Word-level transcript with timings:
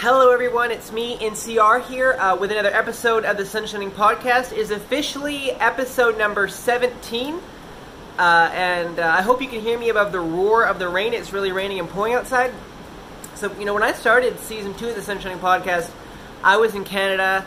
Hello, 0.00 0.30
everyone. 0.30 0.72
It's 0.72 0.92
me, 0.92 1.16
NCR, 1.16 1.82
here 1.86 2.12
uh, 2.12 2.36
with 2.36 2.52
another 2.52 2.68
episode 2.68 3.24
of 3.24 3.38
the 3.38 3.44
Sunshining 3.44 3.90
Podcast. 3.90 4.52
It 4.52 4.58
is 4.58 4.70
officially 4.70 5.52
episode 5.52 6.18
number 6.18 6.48
17. 6.48 7.40
Uh, 8.18 8.50
and 8.52 8.98
uh, 8.98 9.06
I 9.06 9.22
hope 9.22 9.40
you 9.40 9.48
can 9.48 9.62
hear 9.62 9.78
me 9.78 9.88
above 9.88 10.12
the 10.12 10.20
roar 10.20 10.64
of 10.64 10.78
the 10.78 10.86
rain. 10.86 11.14
It's 11.14 11.32
really 11.32 11.50
raining 11.50 11.78
and 11.78 11.88
pouring 11.88 12.12
outside. 12.12 12.52
So, 13.36 13.50
you 13.58 13.64
know, 13.64 13.72
when 13.72 13.82
I 13.82 13.92
started 13.92 14.38
season 14.40 14.74
two 14.74 14.86
of 14.86 14.96
the 14.96 15.00
Sunshining 15.00 15.38
Podcast, 15.38 15.90
I 16.44 16.58
was 16.58 16.74
in 16.74 16.84
Canada, 16.84 17.46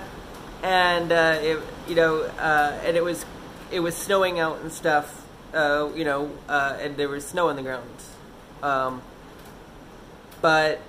and 0.64 1.12
uh, 1.12 1.38
it, 1.44 1.60
you 1.88 1.94
know, 1.94 2.24
uh, 2.24 2.82
and 2.84 2.98
it 2.98 3.04
was 3.04 3.28
it 3.72 3.82
was 3.82 3.96
snowing 3.96 4.40
out 4.40 4.62
and 4.62 4.72
stuff. 4.72 5.24
Uh, 5.54 5.92
you 5.96 6.04
know, 6.04 6.32
and 6.50 6.98
there 6.98 7.10
was 7.10 7.28
snow 7.28 7.50
on 7.50 7.58
the 7.58 7.62
ground. 7.62 7.92
Um, 8.64 9.04
but 10.42 10.82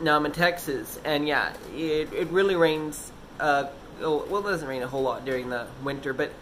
now 0.00 0.16
I'm 0.16 0.26
in 0.26 0.32
Texas, 0.32 0.98
and 1.04 1.26
yeah, 1.26 1.52
it, 1.74 2.12
it 2.12 2.28
really 2.28 2.56
rains. 2.56 3.10
Uh, 3.40 3.66
well, 4.00 4.38
it 4.38 4.42
doesn't 4.42 4.68
rain 4.68 4.82
a 4.82 4.86
whole 4.86 5.02
lot 5.02 5.24
during 5.24 5.48
the 5.50 5.66
winter, 5.82 6.12
but 6.12 6.32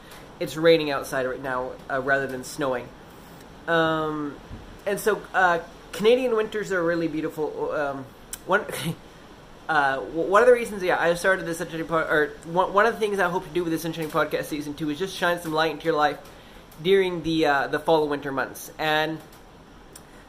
it's 0.40 0.56
raining 0.56 0.90
outside 0.90 1.26
right 1.26 1.42
now 1.42 1.72
uh, 1.90 2.00
rather 2.00 2.26
than 2.26 2.44
snowing. 2.44 2.88
Um, 3.66 4.36
and 4.86 5.00
so 5.00 5.22
uh, 5.34 5.60
Canadian 5.92 6.36
winters 6.36 6.72
are 6.72 6.82
really 6.82 7.08
beautiful. 7.08 7.72
Um, 7.72 8.06
one. 8.46 8.64
Uh, 9.68 9.98
one 9.98 10.42
of 10.42 10.46
the 10.46 10.52
reasons, 10.52 10.80
yeah, 10.80 10.96
I 10.96 11.12
started 11.14 11.44
this 11.44 11.58
Sunshine 11.58 11.84
Pod, 11.86 12.08
or 12.08 12.30
one, 12.44 12.72
one 12.72 12.86
of 12.86 12.94
the 12.94 13.00
things 13.00 13.18
I 13.18 13.28
hope 13.28 13.42
to 13.48 13.50
do 13.52 13.64
with 13.64 13.72
this 13.72 13.82
Sunshine 13.82 14.08
Podcast 14.08 14.44
season 14.44 14.74
two 14.74 14.90
is 14.90 14.98
just 15.00 15.16
shine 15.16 15.40
some 15.40 15.52
light 15.52 15.72
into 15.72 15.86
your 15.86 15.96
life 15.96 16.18
during 16.82 17.24
the 17.24 17.46
uh, 17.46 17.66
the 17.66 17.80
fall 17.80 18.02
and 18.02 18.10
winter 18.12 18.30
months. 18.30 18.70
And 18.78 19.18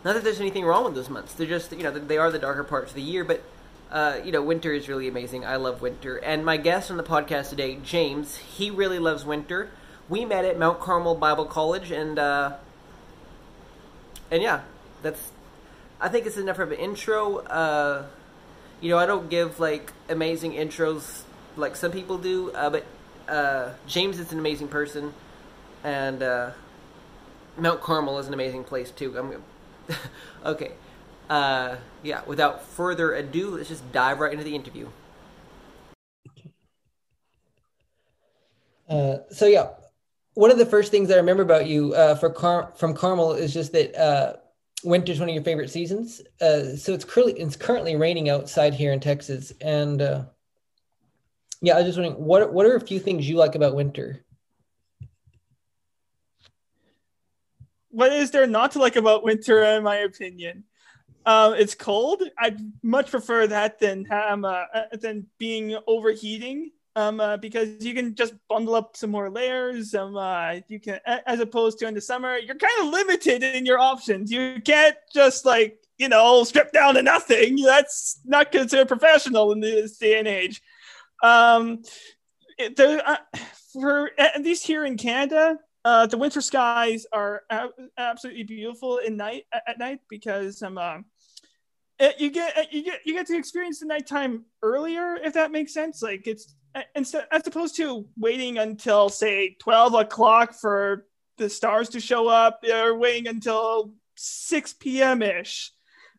not 0.07 0.13
that 0.13 0.23
there's 0.23 0.39
anything 0.39 0.63
wrong 0.63 0.85
with 0.85 0.95
those 0.95 1.09
months. 1.09 1.33
They're 1.33 1.45
just, 1.45 1.69
you 1.73 1.83
know, 1.83 1.91
they 1.91 2.17
are 2.17 2.31
the 2.31 2.39
darker 2.39 2.63
parts 2.63 2.91
of 2.91 2.95
the 2.95 3.01
year, 3.01 3.25
but, 3.25 3.43
uh, 3.91 4.19
you 4.23 4.31
know, 4.31 4.41
winter 4.41 4.71
is 4.71 4.87
really 4.87 5.09
amazing. 5.09 5.45
I 5.45 5.57
love 5.57 5.81
winter. 5.81 6.15
And 6.15 6.45
my 6.45 6.55
guest 6.55 6.89
on 6.89 6.95
the 6.95 7.03
podcast 7.03 7.49
today, 7.49 7.77
James, 7.83 8.37
he 8.37 8.71
really 8.71 8.99
loves 8.99 9.25
winter. 9.25 9.69
We 10.07 10.23
met 10.23 10.45
at 10.45 10.57
Mount 10.57 10.79
Carmel 10.79 11.15
Bible 11.15 11.43
College, 11.43 11.91
and, 11.91 12.17
uh, 12.17 12.53
and 14.31 14.41
yeah, 14.41 14.61
that's, 15.01 15.31
I 15.99 16.07
think 16.07 16.25
it's 16.25 16.37
enough 16.37 16.59
of 16.59 16.71
an 16.71 16.77
intro. 16.77 17.39
Uh, 17.39 18.05
you 18.79 18.89
know, 18.89 18.97
I 18.97 19.07
don't 19.07 19.29
give, 19.29 19.59
like, 19.59 19.91
amazing 20.07 20.53
intros 20.53 21.23
like 21.57 21.75
some 21.75 21.91
people 21.91 22.17
do, 22.17 22.51
uh, 22.51 22.69
but, 22.69 22.85
uh, 23.27 23.73
James 23.87 24.19
is 24.19 24.31
an 24.31 24.39
amazing 24.39 24.69
person, 24.69 25.13
and, 25.83 26.23
uh, 26.23 26.51
Mount 27.57 27.81
Carmel 27.81 28.19
is 28.19 28.27
an 28.27 28.33
amazing 28.33 28.63
place, 28.63 28.89
too. 28.89 29.17
I'm 29.17 29.43
okay. 30.45 30.71
Uh, 31.29 31.75
yeah, 32.03 32.21
without 32.25 32.63
further 32.63 33.13
ado, 33.13 33.49
let's 33.57 33.69
just 33.69 33.91
dive 33.91 34.19
right 34.19 34.31
into 34.31 34.43
the 34.43 34.55
interview. 34.55 34.87
Uh, 38.89 39.17
so 39.31 39.45
yeah, 39.47 39.69
one 40.33 40.51
of 40.51 40.57
the 40.57 40.65
first 40.65 40.91
things 40.91 41.11
I 41.11 41.15
remember 41.15 41.43
about 41.43 41.67
you 41.67 41.93
uh, 41.93 42.15
for 42.15 42.29
Car- 42.29 42.71
from 42.77 42.93
Carmel 42.93 43.33
is 43.33 43.53
just 43.53 43.73
that 43.73 43.95
uh, 43.99 44.37
winter's 44.83 45.19
one 45.19 45.27
of 45.27 45.35
your 45.35 45.43
favorite 45.43 45.69
seasons. 45.69 46.21
Uh, 46.39 46.75
so 46.75 46.93
it's 46.93 47.03
currently 47.03 47.33
it's 47.33 47.55
currently 47.55 47.95
raining 47.95 48.29
outside 48.29 48.73
here 48.73 48.93
in 48.93 48.99
Texas, 48.99 49.51
and 49.61 50.01
uh, 50.01 50.23
yeah, 51.61 51.73
I 51.73 51.77
was 51.77 51.87
just 51.87 51.97
wondering 51.97 52.23
what 52.23 52.53
what 52.53 52.65
are 52.65 52.75
a 52.75 52.81
few 52.81 52.99
things 52.99 53.27
you 53.27 53.35
like 53.35 53.55
about 53.55 53.75
winter? 53.75 54.23
What 57.97 58.13
is 58.13 58.29
there 58.29 58.45
not 58.45 58.73
to 58.73 58.79
like 58.79 58.95
about 58.95 59.23
winter, 59.23 59.63
in 59.63 59.81
my 59.81 59.95
opinion? 59.95 60.63
Um, 61.25 61.55
it's 61.55 61.73
cold. 61.73 62.21
I'd 62.37 62.59
much 62.83 63.09
prefer 63.09 63.47
that 63.47 63.79
than 63.79 64.05
um, 64.11 64.45
uh, 64.45 64.65
than 65.01 65.25
being 65.39 65.75
overheating. 65.87 66.69
Um, 66.95 67.19
uh, 67.19 67.37
because 67.37 67.83
you 67.83 67.93
can 67.93 68.13
just 68.13 68.33
bundle 68.49 68.75
up 68.75 68.95
some 68.95 69.09
more 69.11 69.31
layers. 69.31 69.95
Um, 69.95 70.15
uh, 70.15 70.57
you 70.67 70.79
can, 70.79 70.99
as 71.05 71.39
opposed 71.39 71.79
to 71.79 71.87
in 71.87 71.95
the 71.95 72.01
summer, 72.01 72.37
you're 72.37 72.55
kind 72.55 72.81
of 72.81 72.87
limited 72.87 73.41
in 73.43 73.65
your 73.65 73.79
options. 73.79 74.31
You 74.31 74.61
can't 74.63 74.95
just 75.11 75.43
like 75.43 75.79
you 75.97 76.07
know 76.07 76.43
strip 76.43 76.71
down 76.71 76.93
to 76.95 77.01
nothing. 77.01 77.55
That's 77.55 78.19
not 78.25 78.51
considered 78.51 78.87
professional 78.87 79.51
in 79.53 79.59
this 79.59 79.97
day 79.97 80.19
and 80.19 80.27
age. 80.27 80.61
Um, 81.23 81.81
there, 82.75 83.01
uh, 83.07 83.17
for 83.73 84.11
at 84.19 84.43
least 84.43 84.67
here 84.67 84.85
in 84.85 84.97
Canada, 84.97 85.57
uh, 85.87 86.05
the 86.05 86.17
winter 86.17 86.41
skies 86.41 87.05
are 87.13 87.43
absolutely 87.97 88.43
beautiful 88.43 88.99
night 89.09 89.45
at 89.65 89.79
night 89.79 90.01
because 90.09 90.61
um, 90.61 90.77
uh, 90.77 90.97
it, 91.97 92.19
you 92.19 92.29
get 92.29 92.73
you 92.73 92.83
get 92.83 92.99
you 93.05 93.13
get 93.13 93.25
to 93.25 93.37
experience 93.37 93.79
the 93.79 93.85
nighttime 93.85 94.43
earlier 94.61 95.15
if 95.15 95.33
that 95.33 95.49
makes 95.49 95.73
sense. 95.73 96.01
Like 96.01 96.27
it's 96.27 96.53
instead 96.93 97.27
as 97.31 97.47
opposed 97.47 97.77
to 97.77 98.05
waiting 98.17 98.57
until 98.57 99.07
say 99.07 99.55
twelve 99.61 99.93
o'clock 99.93 100.53
for 100.53 101.05
the 101.37 101.49
stars 101.49 101.87
to 101.89 102.01
show 102.01 102.27
up, 102.27 102.59
or 102.69 102.97
waiting 102.97 103.27
until 103.27 103.93
six 104.17 104.73
p.m. 104.73 105.21
ish. 105.21 105.71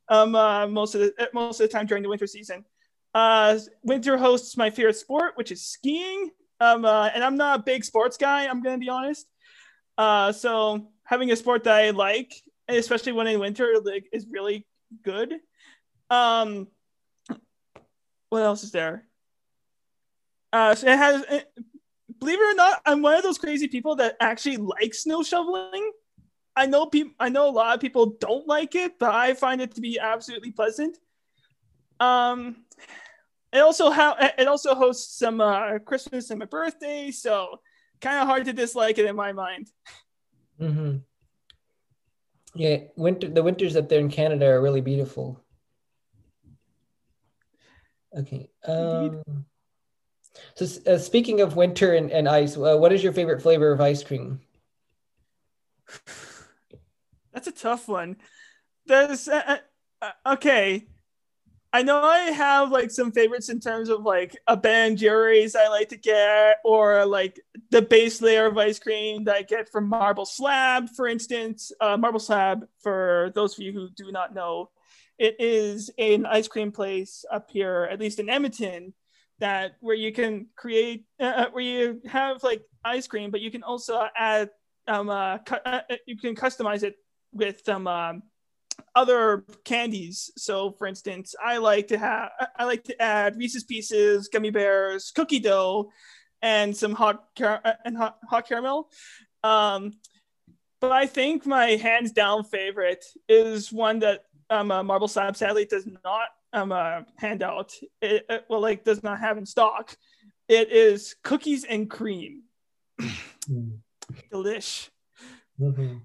Um, 0.08 0.34
uh, 0.34 0.66
most 0.66 0.94
of 0.94 1.02
the 1.02 1.28
most 1.34 1.60
of 1.60 1.68
the 1.68 1.72
time 1.76 1.84
during 1.84 2.02
the 2.02 2.08
winter 2.08 2.26
season. 2.26 2.64
Uh, 3.12 3.58
winter 3.82 4.16
hosts 4.16 4.56
my 4.56 4.70
favorite 4.70 4.96
sport, 4.96 5.32
which 5.34 5.52
is 5.52 5.66
skiing. 5.66 6.30
Um, 6.58 6.86
uh, 6.86 7.10
and 7.14 7.22
I'm 7.22 7.36
not 7.36 7.60
a 7.60 7.62
big 7.62 7.84
sports 7.84 8.16
guy. 8.16 8.46
I'm 8.46 8.62
gonna 8.62 8.78
be 8.78 8.88
honest. 8.88 9.26
Uh, 9.98 10.30
so 10.30 10.88
having 11.02 11.32
a 11.32 11.36
sport 11.36 11.64
that 11.64 11.74
I 11.74 11.90
like, 11.90 12.32
especially 12.68 13.12
when 13.12 13.26
in 13.26 13.40
winter, 13.40 13.74
like 13.82 14.08
is 14.12 14.26
really 14.30 14.64
good. 15.02 15.34
Um, 16.08 16.68
what 18.30 18.42
else 18.42 18.62
is 18.62 18.70
there? 18.70 19.04
Uh, 20.52 20.74
so 20.76 20.86
it 20.86 20.96
has. 20.96 21.24
It, 21.28 21.52
believe 22.20 22.38
it 22.40 22.52
or 22.52 22.54
not, 22.54 22.80
I'm 22.86 23.02
one 23.02 23.14
of 23.14 23.22
those 23.22 23.38
crazy 23.38 23.68
people 23.68 23.96
that 23.96 24.16
actually 24.20 24.56
like 24.56 24.94
snow 24.94 25.22
shoveling. 25.22 25.90
I 26.54 26.66
know 26.66 26.86
people. 26.86 27.14
I 27.18 27.28
know 27.28 27.48
a 27.48 27.50
lot 27.50 27.74
of 27.74 27.80
people 27.80 28.16
don't 28.20 28.46
like 28.46 28.76
it, 28.76 28.98
but 28.98 29.12
I 29.12 29.34
find 29.34 29.60
it 29.60 29.74
to 29.74 29.80
be 29.80 29.98
absolutely 29.98 30.52
pleasant. 30.52 30.96
Um, 32.00 32.64
it 33.52 33.58
also 33.58 33.90
how 33.90 34.16
it 34.20 34.46
also 34.46 34.74
hosts 34.74 35.18
some 35.18 35.40
uh, 35.40 35.78
Christmas 35.80 36.30
and 36.30 36.38
my 36.38 36.46
birthday, 36.46 37.10
so 37.10 37.60
kind 38.00 38.18
of 38.18 38.26
hard 38.26 38.44
to 38.46 38.52
dislike 38.52 38.98
it 38.98 39.06
in 39.06 39.16
my 39.16 39.32
mind. 39.32 39.70
Mm-hmm. 40.60 40.98
Yeah, 42.54 42.78
winter. 42.96 43.28
The 43.28 43.42
winters 43.42 43.76
up 43.76 43.88
there 43.88 44.00
in 44.00 44.10
Canada 44.10 44.46
are 44.46 44.60
really 44.60 44.80
beautiful. 44.80 45.40
Okay. 48.16 48.50
Um, 48.66 49.22
so, 50.54 50.66
uh, 50.90 50.98
speaking 50.98 51.40
of 51.40 51.56
winter 51.56 51.94
and, 51.94 52.10
and 52.10 52.28
ice, 52.28 52.56
uh, 52.56 52.76
what 52.76 52.92
is 52.92 53.02
your 53.02 53.12
favorite 53.12 53.42
flavor 53.42 53.72
of 53.72 53.80
ice 53.80 54.02
cream? 54.02 54.40
That's 57.32 57.46
a 57.46 57.52
tough 57.52 57.86
one. 57.88 58.16
There's 58.86 59.28
uh, 59.28 59.58
uh 60.00 60.10
okay. 60.34 60.86
I 61.72 61.82
know 61.82 62.02
I 62.02 62.30
have 62.30 62.70
like 62.70 62.90
some 62.90 63.12
favorites 63.12 63.50
in 63.50 63.60
terms 63.60 63.90
of 63.90 64.02
like 64.02 64.38
a 64.46 64.56
Ben 64.56 64.96
Jerry's 64.96 65.54
I 65.54 65.68
like 65.68 65.90
to 65.90 65.98
get, 65.98 66.56
or 66.64 67.04
like 67.04 67.40
the 67.70 67.82
base 67.82 68.22
layer 68.22 68.46
of 68.46 68.56
ice 68.56 68.78
cream 68.78 69.24
that 69.24 69.36
I 69.36 69.42
get 69.42 69.68
from 69.68 69.88
Marble 69.88 70.24
Slab, 70.24 70.88
for 70.88 71.06
instance. 71.06 71.70
Uh, 71.78 71.98
Marble 71.98 72.20
Slab, 72.20 72.66
for 72.82 73.32
those 73.34 73.52
of 73.54 73.60
you 73.60 73.72
who 73.72 73.90
do 73.90 74.10
not 74.10 74.34
know, 74.34 74.70
it 75.18 75.36
is 75.38 75.90
an 75.98 76.24
ice 76.24 76.48
cream 76.48 76.72
place 76.72 77.26
up 77.30 77.50
here, 77.50 77.86
at 77.90 78.00
least 78.00 78.18
in 78.18 78.30
Edmonton, 78.30 78.94
that 79.38 79.72
where 79.80 79.94
you 79.94 80.10
can 80.10 80.46
create, 80.56 81.04
uh, 81.20 81.24
uh 81.24 81.50
where 81.50 81.64
you 81.64 82.00
have 82.06 82.42
like 82.42 82.62
ice 82.82 83.06
cream, 83.06 83.30
but 83.30 83.42
you 83.42 83.50
can 83.50 83.62
also 83.62 84.08
add, 84.16 84.48
um, 84.86 85.10
uh, 85.10 85.36
cu- 85.38 85.56
uh, 85.66 85.80
you 86.06 86.16
can 86.16 86.34
customize 86.34 86.82
it 86.82 86.96
with 87.32 87.62
some. 87.62 87.86
Um, 87.86 88.22
other 88.94 89.44
candies. 89.64 90.30
So, 90.36 90.72
for 90.72 90.86
instance, 90.86 91.34
I 91.42 91.58
like 91.58 91.88
to 91.88 91.98
have 91.98 92.30
I 92.56 92.64
like 92.64 92.84
to 92.84 93.00
add 93.00 93.36
Reese's 93.36 93.64
Pieces, 93.64 94.28
gummy 94.28 94.50
bears, 94.50 95.10
cookie 95.10 95.40
dough, 95.40 95.90
and 96.42 96.76
some 96.76 96.94
hot 96.94 97.24
car- 97.36 97.62
and 97.84 97.96
hot, 97.96 98.18
hot 98.28 98.48
caramel. 98.48 98.90
Um, 99.42 99.92
but 100.80 100.92
I 100.92 101.06
think 101.06 101.46
my 101.46 101.70
hands 101.70 102.12
down 102.12 102.44
favorite 102.44 103.04
is 103.28 103.72
one 103.72 103.98
that 104.00 104.24
um, 104.50 104.70
uh, 104.70 104.82
Marble 104.82 105.08
Slab 105.08 105.36
sadly 105.36 105.64
does 105.64 105.86
not 106.04 106.28
um, 106.52 106.72
uh, 106.72 107.00
hand 107.16 107.42
out. 107.42 107.72
It, 108.00 108.26
it, 108.28 108.44
well, 108.48 108.60
like 108.60 108.84
does 108.84 109.02
not 109.02 109.18
have 109.20 109.38
in 109.38 109.46
stock. 109.46 109.96
It 110.48 110.70
is 110.72 111.16
cookies 111.22 111.64
and 111.64 111.90
cream. 111.90 112.44
mm. 113.00 113.78
Delish. 114.32 114.88
Mm-hmm. 115.60 115.98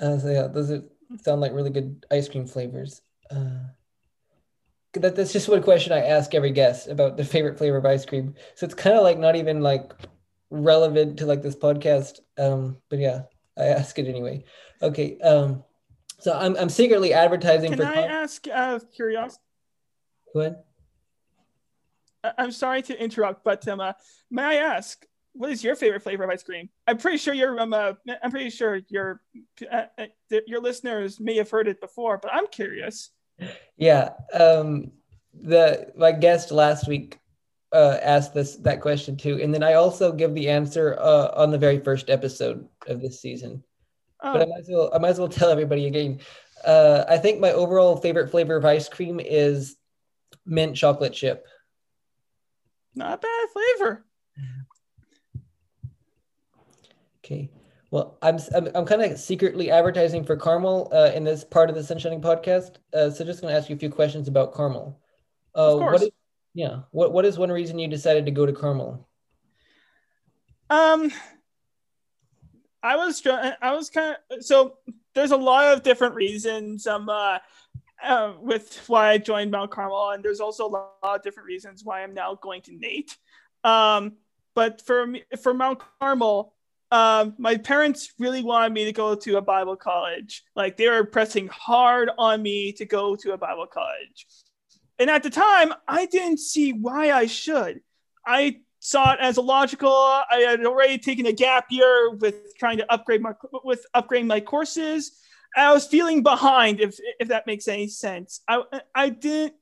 Uh, 0.00 0.18
so 0.18 0.30
yeah, 0.30 0.46
those 0.48 0.70
are 0.70 0.82
sound 1.22 1.40
like 1.40 1.52
really 1.52 1.70
good 1.70 2.06
ice 2.10 2.28
cream 2.28 2.46
flavors. 2.46 3.02
Uh, 3.30 3.60
that, 4.94 5.16
that's 5.16 5.32
just 5.32 5.48
one 5.48 5.62
question 5.62 5.92
I 5.92 6.00
ask 6.00 6.34
every 6.34 6.50
guest 6.50 6.88
about 6.88 7.16
the 7.16 7.24
favorite 7.24 7.58
flavor 7.58 7.76
of 7.76 7.86
ice 7.86 8.04
cream. 8.04 8.34
So 8.54 8.66
it's 8.66 8.74
kind 8.74 8.96
of 8.96 9.02
like 9.02 9.18
not 9.18 9.36
even 9.36 9.60
like 9.60 9.92
relevant 10.50 11.18
to 11.18 11.26
like 11.26 11.42
this 11.42 11.56
podcast. 11.56 12.20
Um, 12.36 12.78
but 12.88 12.98
yeah, 12.98 13.22
I 13.56 13.64
ask 13.64 13.98
it 13.98 14.08
anyway. 14.08 14.44
Okay. 14.82 15.18
Um, 15.20 15.64
so 16.20 16.36
I'm 16.36 16.56
I'm 16.56 16.68
secretly 16.68 17.12
advertising 17.12 17.70
Can 17.70 17.78
for. 17.78 17.84
Can 17.84 17.98
I 17.98 18.06
ask 18.06 18.46
uh, 18.52 18.78
curiosity? 18.92 19.42
Go 20.34 20.40
ahead. 20.40 20.56
I'm 22.36 22.50
sorry 22.50 22.82
to 22.82 23.00
interrupt, 23.00 23.44
but 23.44 23.66
um, 23.68 23.80
uh, 23.80 23.92
may 24.30 24.42
I 24.42 24.54
ask, 24.54 25.06
what 25.38 25.50
is 25.50 25.62
your 25.64 25.76
favorite 25.76 26.02
flavor 26.02 26.24
of 26.24 26.30
ice 26.30 26.42
cream? 26.42 26.68
I'm 26.86 26.98
pretty 26.98 27.18
sure 27.18 27.32
your 27.32 27.58
um, 27.60 27.72
uh, 27.72 27.92
I'm 28.22 28.30
pretty 28.30 28.50
sure 28.50 28.80
your 28.88 29.20
uh, 29.70 29.84
uh, 29.98 30.06
your 30.46 30.60
listeners 30.60 31.18
may 31.20 31.36
have 31.36 31.50
heard 31.50 31.68
it 31.68 31.80
before, 31.80 32.18
but 32.18 32.32
I'm 32.34 32.46
curious. 32.48 33.10
Yeah. 33.76 34.10
Um, 34.34 34.92
the 35.40 35.92
my 35.96 36.10
guest 36.12 36.50
last 36.50 36.88
week 36.88 37.18
uh, 37.72 37.98
asked 38.02 38.34
this 38.34 38.56
that 38.56 38.80
question 38.80 39.16
too, 39.16 39.40
and 39.40 39.54
then 39.54 39.62
I 39.62 39.74
also 39.74 40.10
give 40.12 40.34
the 40.34 40.48
answer 40.48 40.96
uh, 40.98 41.30
on 41.36 41.50
the 41.50 41.58
very 41.58 41.78
first 41.78 42.10
episode 42.10 42.66
of 42.88 43.00
this 43.00 43.20
season. 43.20 43.62
But 44.20 44.42
I 44.42 44.44
Oh, 44.44 44.46
might 44.48 44.60
as 44.60 44.68
well 44.68 44.90
I 44.94 44.98
might 44.98 45.10
as 45.10 45.18
well 45.20 45.28
tell 45.28 45.50
everybody 45.50 45.86
again. 45.86 46.20
Uh, 46.64 47.04
I 47.08 47.18
think 47.18 47.38
my 47.38 47.52
overall 47.52 47.96
favorite 47.96 48.30
flavor 48.30 48.56
of 48.56 48.64
ice 48.64 48.88
cream 48.88 49.20
is 49.20 49.76
mint 50.44 50.74
chocolate 50.76 51.12
chip. 51.12 51.46
not 52.96 53.14
a 53.14 53.18
bad 53.18 53.48
flavor. 53.52 54.04
Okay. 57.28 57.50
Well, 57.90 58.16
I'm 58.22 58.38
I'm, 58.54 58.68
I'm 58.74 58.86
kind 58.86 59.02
of 59.02 59.18
secretly 59.18 59.70
advertising 59.70 60.24
for 60.24 60.34
Carmel 60.36 60.88
uh, 60.92 61.10
in 61.14 61.24
this 61.24 61.44
part 61.44 61.68
of 61.68 61.76
the 61.76 61.82
Sunshining 61.82 62.22
podcast. 62.22 62.76
Uh, 62.94 63.10
so 63.10 63.22
just 63.24 63.42
going 63.42 63.52
to 63.52 63.58
ask 63.58 63.68
you 63.68 63.76
a 63.76 63.78
few 63.78 63.90
questions 63.90 64.28
about 64.28 64.54
Carmel. 64.54 64.98
Uh, 65.54 65.74
Of 65.74 65.78
course. 65.80 65.92
What 65.92 66.02
is, 66.02 66.10
yeah. 66.54 66.80
What 66.90 67.12
What 67.12 67.24
is 67.26 67.38
one 67.38 67.52
reason 67.52 67.78
you 67.78 67.88
decided 67.88 68.24
to 68.24 68.30
go 68.30 68.46
to 68.46 68.52
Carmel? 68.52 69.06
Um, 70.70 71.12
I 72.82 72.96
was. 72.96 73.22
I 73.26 73.72
was 73.74 73.90
kind 73.90 74.16
of 74.30 74.42
so. 74.42 74.78
There's 75.14 75.32
a 75.32 75.36
lot 75.36 75.74
of 75.74 75.82
different 75.82 76.14
reasons. 76.14 76.86
Um, 76.86 77.08
uh, 77.08 77.38
uh, 78.02 78.34
with 78.40 78.84
why 78.86 79.10
I 79.10 79.18
joined 79.18 79.50
Mount 79.50 79.70
Carmel, 79.70 80.10
and 80.10 80.22
there's 80.22 80.40
also 80.40 80.66
a 80.66 80.72
lot 80.72 80.94
of 81.02 81.22
different 81.22 81.46
reasons 81.46 81.84
why 81.84 82.02
I'm 82.02 82.14
now 82.14 82.38
going 82.40 82.62
to 82.62 82.72
NAIT. 82.72 83.16
Um, 83.64 84.16
but 84.54 84.82
for 84.86 85.06
me, 85.06 85.24
for 85.42 85.52
Mount 85.52 85.80
Carmel, 86.00 86.54
um, 86.90 87.34
my 87.38 87.56
parents 87.56 88.12
really 88.18 88.42
wanted 88.42 88.72
me 88.72 88.84
to 88.86 88.92
go 88.92 89.14
to 89.14 89.36
a 89.36 89.42
Bible 89.42 89.76
college. 89.76 90.44
Like 90.56 90.76
they 90.76 90.88
were 90.88 91.04
pressing 91.04 91.48
hard 91.48 92.10
on 92.16 92.42
me 92.42 92.72
to 92.72 92.86
go 92.86 93.14
to 93.16 93.32
a 93.32 93.38
Bible 93.38 93.66
college. 93.66 94.26
And 94.98 95.10
at 95.10 95.22
the 95.22 95.30
time, 95.30 95.72
I 95.86 96.06
didn't 96.06 96.38
see 96.38 96.72
why 96.72 97.12
I 97.12 97.26
should. 97.26 97.80
I 98.26 98.60
saw 98.80 99.12
it 99.12 99.20
as 99.20 99.36
a 99.36 99.42
logical. 99.42 99.90
I 99.92 100.44
had 100.48 100.64
already 100.64 100.98
taken 100.98 101.26
a 101.26 101.32
gap 101.32 101.66
year 101.70 102.14
with 102.14 102.56
trying 102.58 102.78
to 102.78 102.92
upgrade 102.92 103.20
my 103.20 103.32
with 103.64 103.84
upgrading 103.94 104.26
my 104.26 104.40
courses. 104.40 105.12
I 105.56 105.72
was 105.72 105.86
feeling 105.86 106.22
behind, 106.22 106.80
if 106.80 106.98
if 107.20 107.28
that 107.28 107.46
makes 107.46 107.68
any 107.68 107.88
sense. 107.88 108.40
I 108.48 108.62
I 108.94 109.08
didn't 109.10 109.54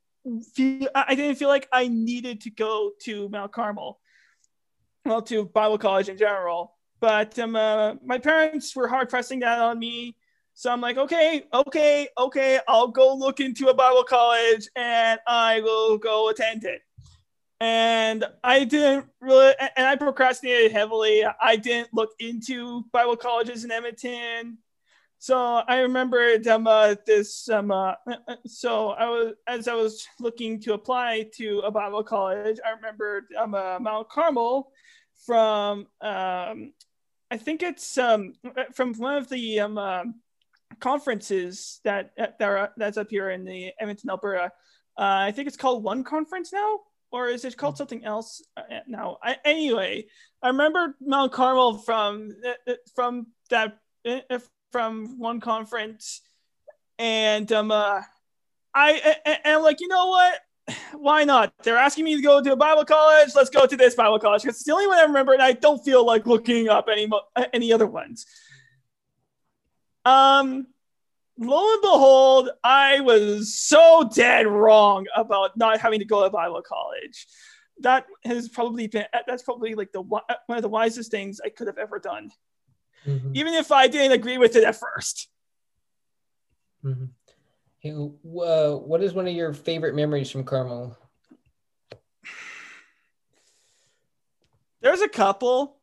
feel 0.55 0.89
I 0.95 1.15
didn't 1.15 1.37
feel 1.37 1.49
like 1.49 1.69
I 1.73 1.89
needed 1.89 2.43
to 2.43 2.51
go 2.51 2.93
to 3.03 3.29
Mount 3.29 3.53
Carmel, 3.53 3.99
well, 5.05 5.23
to 5.23 5.45
Bible 5.45 5.79
college 5.79 6.09
in 6.09 6.17
general. 6.17 6.76
But 7.01 7.39
um, 7.39 7.57
uh, 7.57 7.95
my 8.05 8.19
parents 8.19 8.75
were 8.75 8.89
hard 8.89 9.09
pressing 9.09 9.41
that 9.41 9.59
on 9.59 9.79
me. 9.79 10.17
So 10.55 10.73
I'm 10.73 10.81
like, 10.81 10.97
okay, 10.97 11.45
okay, 11.53 12.09
okay, 12.17 12.61
I'll 12.67 12.89
go 12.89 13.15
look 13.15 13.41
into 13.41 13.69
a 13.69 13.75
Bible 13.75 14.05
college 14.05 14.69
and 14.75 15.21
I 15.27 15.61
will 15.61 15.99
go 15.99 16.31
attend 16.31 16.65
it. 16.65 16.81
And 17.61 18.25
I 18.43 18.65
didn't 18.65 19.07
really, 19.21 19.53
and 19.77 19.87
I 19.87 19.97
procrastinated 19.97 20.73
heavily. 20.73 21.25
I 21.41 21.57
didn't 21.57 21.93
look 21.93 22.11
into 22.19 22.85
Bible 22.93 23.17
colleges 23.17 23.65
in 23.65 23.71
Edmonton. 23.71 24.59
So 25.19 25.37
I 25.37 25.81
remember 25.81 26.37
um, 26.51 26.67
uh, 26.67 26.95
this. 27.07 27.49
Um, 27.49 27.71
uh, 27.71 27.95
so 28.47 28.91
I 28.91 29.09
was 29.09 29.35
as 29.47 29.69
I 29.69 29.75
was 29.75 30.07
looking 30.21 30.61
to 30.61 30.75
apply 30.75 31.29
to 31.37 31.61
a 31.61 31.71
Bible 31.71 32.05
college. 32.05 32.59
I 32.65 32.71
remembered 32.71 33.25
um, 33.39 33.55
uh, 33.55 33.79
Mount 33.79 34.09
Carmel 34.09 34.71
from 35.25 35.87
um, 36.01 36.73
I 37.31 37.37
think 37.37 37.63
it's 37.63 37.99
um, 37.99 38.35
from 38.75 38.95
one 38.95 39.17
of 39.17 39.29
the 39.29 39.61
um, 39.61 39.79
uh, 39.79 40.05
conferences 40.81 41.81
that 41.85 42.13
that 42.17 42.41
are 42.41 42.73
that's 42.77 42.97
up 42.97 43.11
here 43.11 43.31
in 43.31 43.45
the 43.45 43.73
Edmonton, 43.81 44.11
Alberta. 44.11 44.53
Uh, 44.99 45.29
I 45.29 45.33
think 45.33 45.49
it's 45.49 45.57
called 45.57 45.83
One 45.83 46.05
Conference 46.05 46.53
now, 46.53 46.81
or 47.11 47.29
is 47.29 47.45
it 47.45 47.57
called 47.57 47.77
something 47.77 48.05
else 48.05 48.43
uh, 48.57 48.63
now? 48.87 49.19
I, 49.23 49.37
anyway, 49.45 50.07
I 50.43 50.49
remember 50.49 50.97
Mount 51.01 51.33
Carmel 51.33 51.79
from 51.79 52.31
uh, 52.67 52.75
from 52.95 53.27
that 53.51 53.79
uh, 54.07 54.39
from 54.71 55.19
one 55.19 55.41
conference, 55.41 56.23
and 56.99 57.51
um, 57.53 57.71
uh, 57.71 58.03
I 58.75 59.17
and 59.25 59.39
I'm 59.45 59.63
like, 59.63 59.81
you 59.81 59.89
know 59.89 60.07
what? 60.09 60.41
Why 60.95 61.25
not? 61.25 61.53
They're 61.63 61.77
asking 61.77 62.05
me 62.05 62.17
to 62.17 62.23
go 62.23 62.43
to 62.43 62.53
a 62.53 62.57
Bible 62.57 62.85
college. 62.85 63.31
Let's 63.35 63.51
go 63.51 63.67
to 63.67 63.77
this 63.77 63.95
Bible 63.95 64.19
college 64.19 64.43
because 64.43 64.57
it's 64.57 64.65
the 64.65 64.73
only 64.73 64.87
one 64.89 64.99
I 64.99 65.03
remember, 65.03 65.33
and 65.33 65.43
I 65.43 65.53
don't 65.53 65.85
feel 65.85 66.05
like 66.05 66.27
looking 66.27 66.69
up 66.69 66.89
any 66.91 67.09
any 67.53 67.73
other 67.73 67.87
ones. 67.87 68.27
Um, 70.05 70.67
lo 71.39 71.73
and 71.73 71.83
behold, 71.83 72.51
I 72.65 73.01
was 73.01 73.55
so 73.55 74.09
dead 74.13 74.47
wrong 74.47 75.07
about 75.15 75.57
not 75.57 75.81
having 75.81 75.99
to 76.01 76.05
go 76.05 76.25
to 76.25 76.31
Bible 76.31 76.63
college. 76.63 77.27
That 77.81 78.07
has 78.25 78.49
probably 78.49 78.87
been 78.87 79.05
that's 79.27 79.43
probably 79.43 79.75
like 79.75 79.93
the 79.93 80.03
wi- 80.03 80.23
one 80.47 80.59
of 80.59 80.63
the 80.63 80.69
wisest 80.69 81.11
things 81.11 81.41
I 81.45 81.51
could 81.51 81.67
have 81.67 81.79
ever 81.79 81.99
done, 81.99 82.31
Mhm, 83.07 83.37
even 83.37 83.55
if 83.55 83.71
I 83.71 83.87
didn't 83.87 84.13
agree 84.13 84.39
with 84.39 84.57
it 84.57 84.65
at 84.65 84.77
first. 84.77 85.29
mhm. 86.85 87.11
Uh, 87.91 88.77
what 88.77 89.03
is 89.03 89.13
one 89.13 89.27
of 89.27 89.35
your 89.35 89.53
favorite 89.53 89.95
memories 89.95 90.31
from 90.31 90.45
Carmel? 90.45 90.97
There's 94.81 95.01
a 95.01 95.09
couple. 95.09 95.79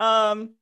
Um, 0.00 0.54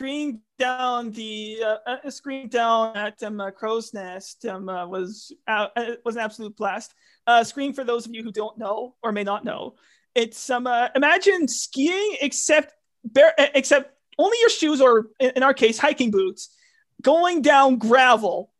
screening 0.00 0.40
down 0.58 1.10
the 1.12 1.58
uh, 1.62 1.76
uh, 1.86 2.10
screening 2.10 2.48
down 2.48 2.96
at 2.96 3.22
um, 3.22 3.40
uh, 3.40 3.50
Crow's 3.50 3.92
Nest 3.92 4.44
um, 4.46 4.68
uh, 4.68 4.86
was 4.86 5.32
uh, 5.46 5.66
was 6.04 6.16
an 6.16 6.22
absolute 6.22 6.56
blast. 6.56 6.94
Screen 7.42 7.72
for 7.72 7.84
those 7.84 8.06
of 8.06 8.14
you 8.14 8.22
who 8.22 8.32
don't 8.32 8.58
know 8.58 8.94
or 9.02 9.12
may 9.12 9.22
not 9.22 9.44
know, 9.44 9.74
it's 10.14 10.50
um 10.50 10.66
imagine 10.96 11.46
skiing 11.46 12.16
except 12.20 12.74
bare 13.04 13.34
except 13.38 13.94
only 14.18 14.36
your 14.40 14.50
shoes 14.50 14.80
or 14.80 15.06
in 15.20 15.42
our 15.42 15.54
case 15.54 15.78
hiking 15.78 16.10
boots 16.10 16.56
going 17.00 17.42
down 17.42 17.78
gravel. 17.78 18.52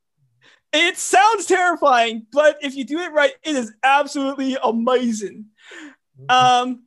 It 0.72 0.96
sounds 0.96 1.46
terrifying, 1.46 2.26
but 2.32 2.59
if 2.62 2.76
you 2.76 2.85
do 2.85 3.00
it 3.00 3.12
right, 3.12 3.32
it 3.42 3.56
is 3.56 3.73
absolutely 3.82 4.56
amazing. 4.62 5.47
Um, 6.28 6.85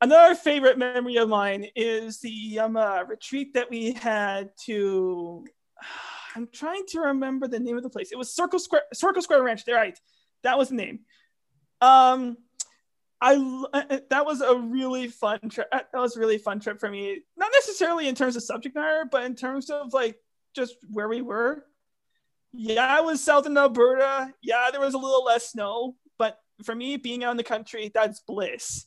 another 0.00 0.34
favorite 0.34 0.78
memory 0.78 1.16
of 1.16 1.28
mine 1.28 1.66
is 1.74 2.20
the 2.20 2.60
um, 2.60 2.76
uh, 2.76 3.04
retreat 3.04 3.54
that 3.54 3.70
we 3.70 3.92
had 3.92 4.50
to. 4.64 5.44
I'm 6.34 6.48
trying 6.52 6.84
to 6.88 7.00
remember 7.00 7.48
the 7.48 7.58
name 7.58 7.78
of 7.78 7.82
the 7.82 7.88
place. 7.88 8.12
It 8.12 8.18
was 8.18 8.34
Circle 8.34 8.58
Square, 8.58 8.82
Circle 8.92 9.22
Square 9.22 9.42
Ranch. 9.42 9.64
They're 9.64 9.74
right. 9.74 9.98
That 10.42 10.58
was 10.58 10.68
the 10.68 10.74
name. 10.74 11.00
Um, 11.80 12.36
I 13.20 13.36
uh, 13.72 13.98
that 14.10 14.26
was 14.26 14.42
a 14.42 14.54
really 14.54 15.08
fun 15.08 15.40
trip. 15.48 15.68
That 15.72 15.94
was 15.94 16.16
a 16.16 16.20
really 16.20 16.36
fun 16.36 16.60
trip 16.60 16.78
for 16.78 16.90
me. 16.90 17.22
Not 17.36 17.50
necessarily 17.54 18.08
in 18.08 18.14
terms 18.14 18.36
of 18.36 18.42
subject 18.42 18.74
matter, 18.74 19.06
but 19.10 19.24
in 19.24 19.34
terms 19.34 19.70
of 19.70 19.94
like 19.94 20.16
just 20.56 20.76
where 20.90 21.08
we 21.08 21.22
were. 21.22 21.64
Yeah, 22.52 22.98
it 22.98 23.04
was 23.04 23.22
south 23.22 23.46
in 23.46 23.56
Alberta. 23.56 24.32
Yeah, 24.42 24.70
there 24.72 24.80
was 24.80 24.94
a 24.94 24.98
little 24.98 25.24
less 25.24 25.50
snow, 25.50 25.94
but 26.18 26.38
for 26.64 26.74
me, 26.74 26.96
being 26.96 27.22
out 27.22 27.32
in 27.32 27.36
the 27.36 27.44
country, 27.44 27.90
that's 27.94 28.20
bliss. 28.20 28.86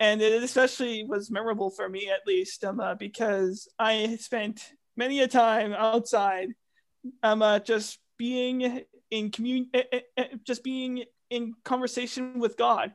And 0.00 0.20
it 0.20 0.42
especially 0.42 1.04
was 1.04 1.30
memorable 1.30 1.70
for 1.70 1.88
me, 1.88 2.10
at 2.10 2.26
least, 2.26 2.64
um, 2.64 2.80
uh, 2.80 2.96
because 2.96 3.68
I 3.78 4.16
spent 4.20 4.72
many 4.96 5.20
a 5.20 5.28
time 5.28 5.72
outside, 5.72 6.48
um, 7.22 7.40
uh, 7.40 7.60
just 7.60 8.00
being 8.18 8.82
in 9.10 9.30
commun, 9.30 9.68
eh, 9.72 9.84
eh, 9.92 10.00
eh, 10.16 10.26
just 10.42 10.64
being 10.64 11.04
in 11.30 11.54
conversation 11.64 12.40
with 12.40 12.56
God, 12.56 12.92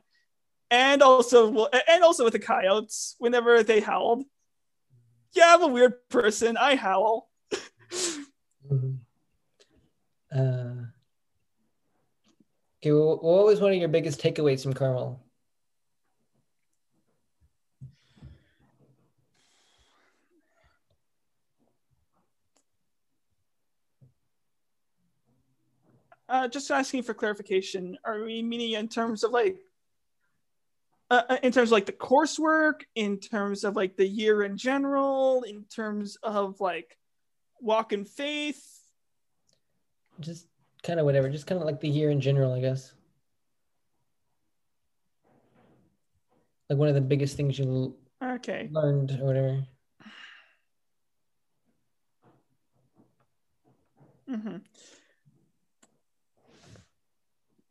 and 0.70 1.02
also, 1.02 1.66
and 1.88 2.04
also 2.04 2.24
with 2.24 2.34
the 2.34 2.38
coyotes 2.38 3.16
whenever 3.18 3.62
they 3.62 3.80
howled. 3.80 4.24
Yeah, 5.32 5.54
I'm 5.54 5.62
a 5.62 5.68
weird 5.68 5.94
person. 6.10 6.58
I 6.58 6.74
howl. 6.74 7.29
Uh, 10.34 10.86
okay, 12.82 12.92
what 12.92 13.46
was 13.46 13.60
one 13.60 13.72
of 13.72 13.78
your 13.78 13.88
biggest 13.88 14.20
takeaways 14.20 14.62
from 14.62 14.72
Carmel? 14.72 15.20
Uh, 26.28 26.46
just 26.46 26.70
asking 26.70 27.02
for 27.02 27.12
clarification. 27.12 27.98
Are 28.04 28.22
we 28.22 28.40
meaning 28.40 28.74
in 28.74 28.86
terms 28.86 29.24
of 29.24 29.32
like, 29.32 29.58
uh, 31.10 31.22
uh, 31.28 31.38
in 31.42 31.50
terms 31.50 31.70
of 31.70 31.72
like 31.72 31.86
the 31.86 31.92
coursework, 31.92 32.82
in 32.94 33.18
terms 33.18 33.64
of 33.64 33.74
like 33.74 33.96
the 33.96 34.06
year 34.06 34.44
in 34.44 34.56
general, 34.56 35.42
in 35.42 35.64
terms 35.64 36.16
of 36.22 36.60
like 36.60 36.96
walk 37.60 37.92
in 37.92 38.04
faith? 38.04 38.79
Just 40.20 40.46
kind 40.82 41.00
of 41.00 41.06
whatever, 41.06 41.28
just 41.28 41.46
kind 41.46 41.60
of 41.60 41.66
like 41.66 41.80
the 41.80 41.88
year 41.88 42.10
in 42.10 42.20
general, 42.20 42.52
I 42.52 42.60
guess. 42.60 42.92
Like 46.68 46.78
one 46.78 46.88
of 46.88 46.94
the 46.94 47.00
biggest 47.00 47.36
things 47.36 47.58
you 47.58 47.96
Okay. 48.22 48.68
learned 48.70 49.18
or 49.20 49.26
whatever. 49.26 49.64
Mm-hmm. 54.30 54.56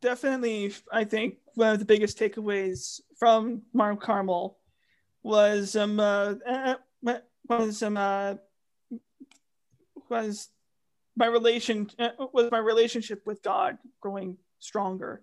Definitely, 0.02 0.74
I 0.92 1.04
think 1.04 1.36
one 1.56 1.74
of 1.74 1.80
the 1.80 1.86
biggest 1.86 2.18
takeaways 2.18 3.02
from 3.18 3.64
Mount 3.74 4.02
Carmel 4.02 4.58
was 5.24 5.76
um 5.76 6.00
uh, 6.00 6.36
uh, 6.48 6.76
was 7.48 7.84
um 7.84 7.98
uh, 7.98 8.36
was 10.10 10.50
my 11.20 11.28
relation 11.28 11.90
uh, 12.00 12.10
was 12.34 12.50
my 12.50 12.58
relationship 12.58 13.22
with 13.26 13.44
God 13.44 13.78
growing 14.00 14.38
stronger. 14.60 15.22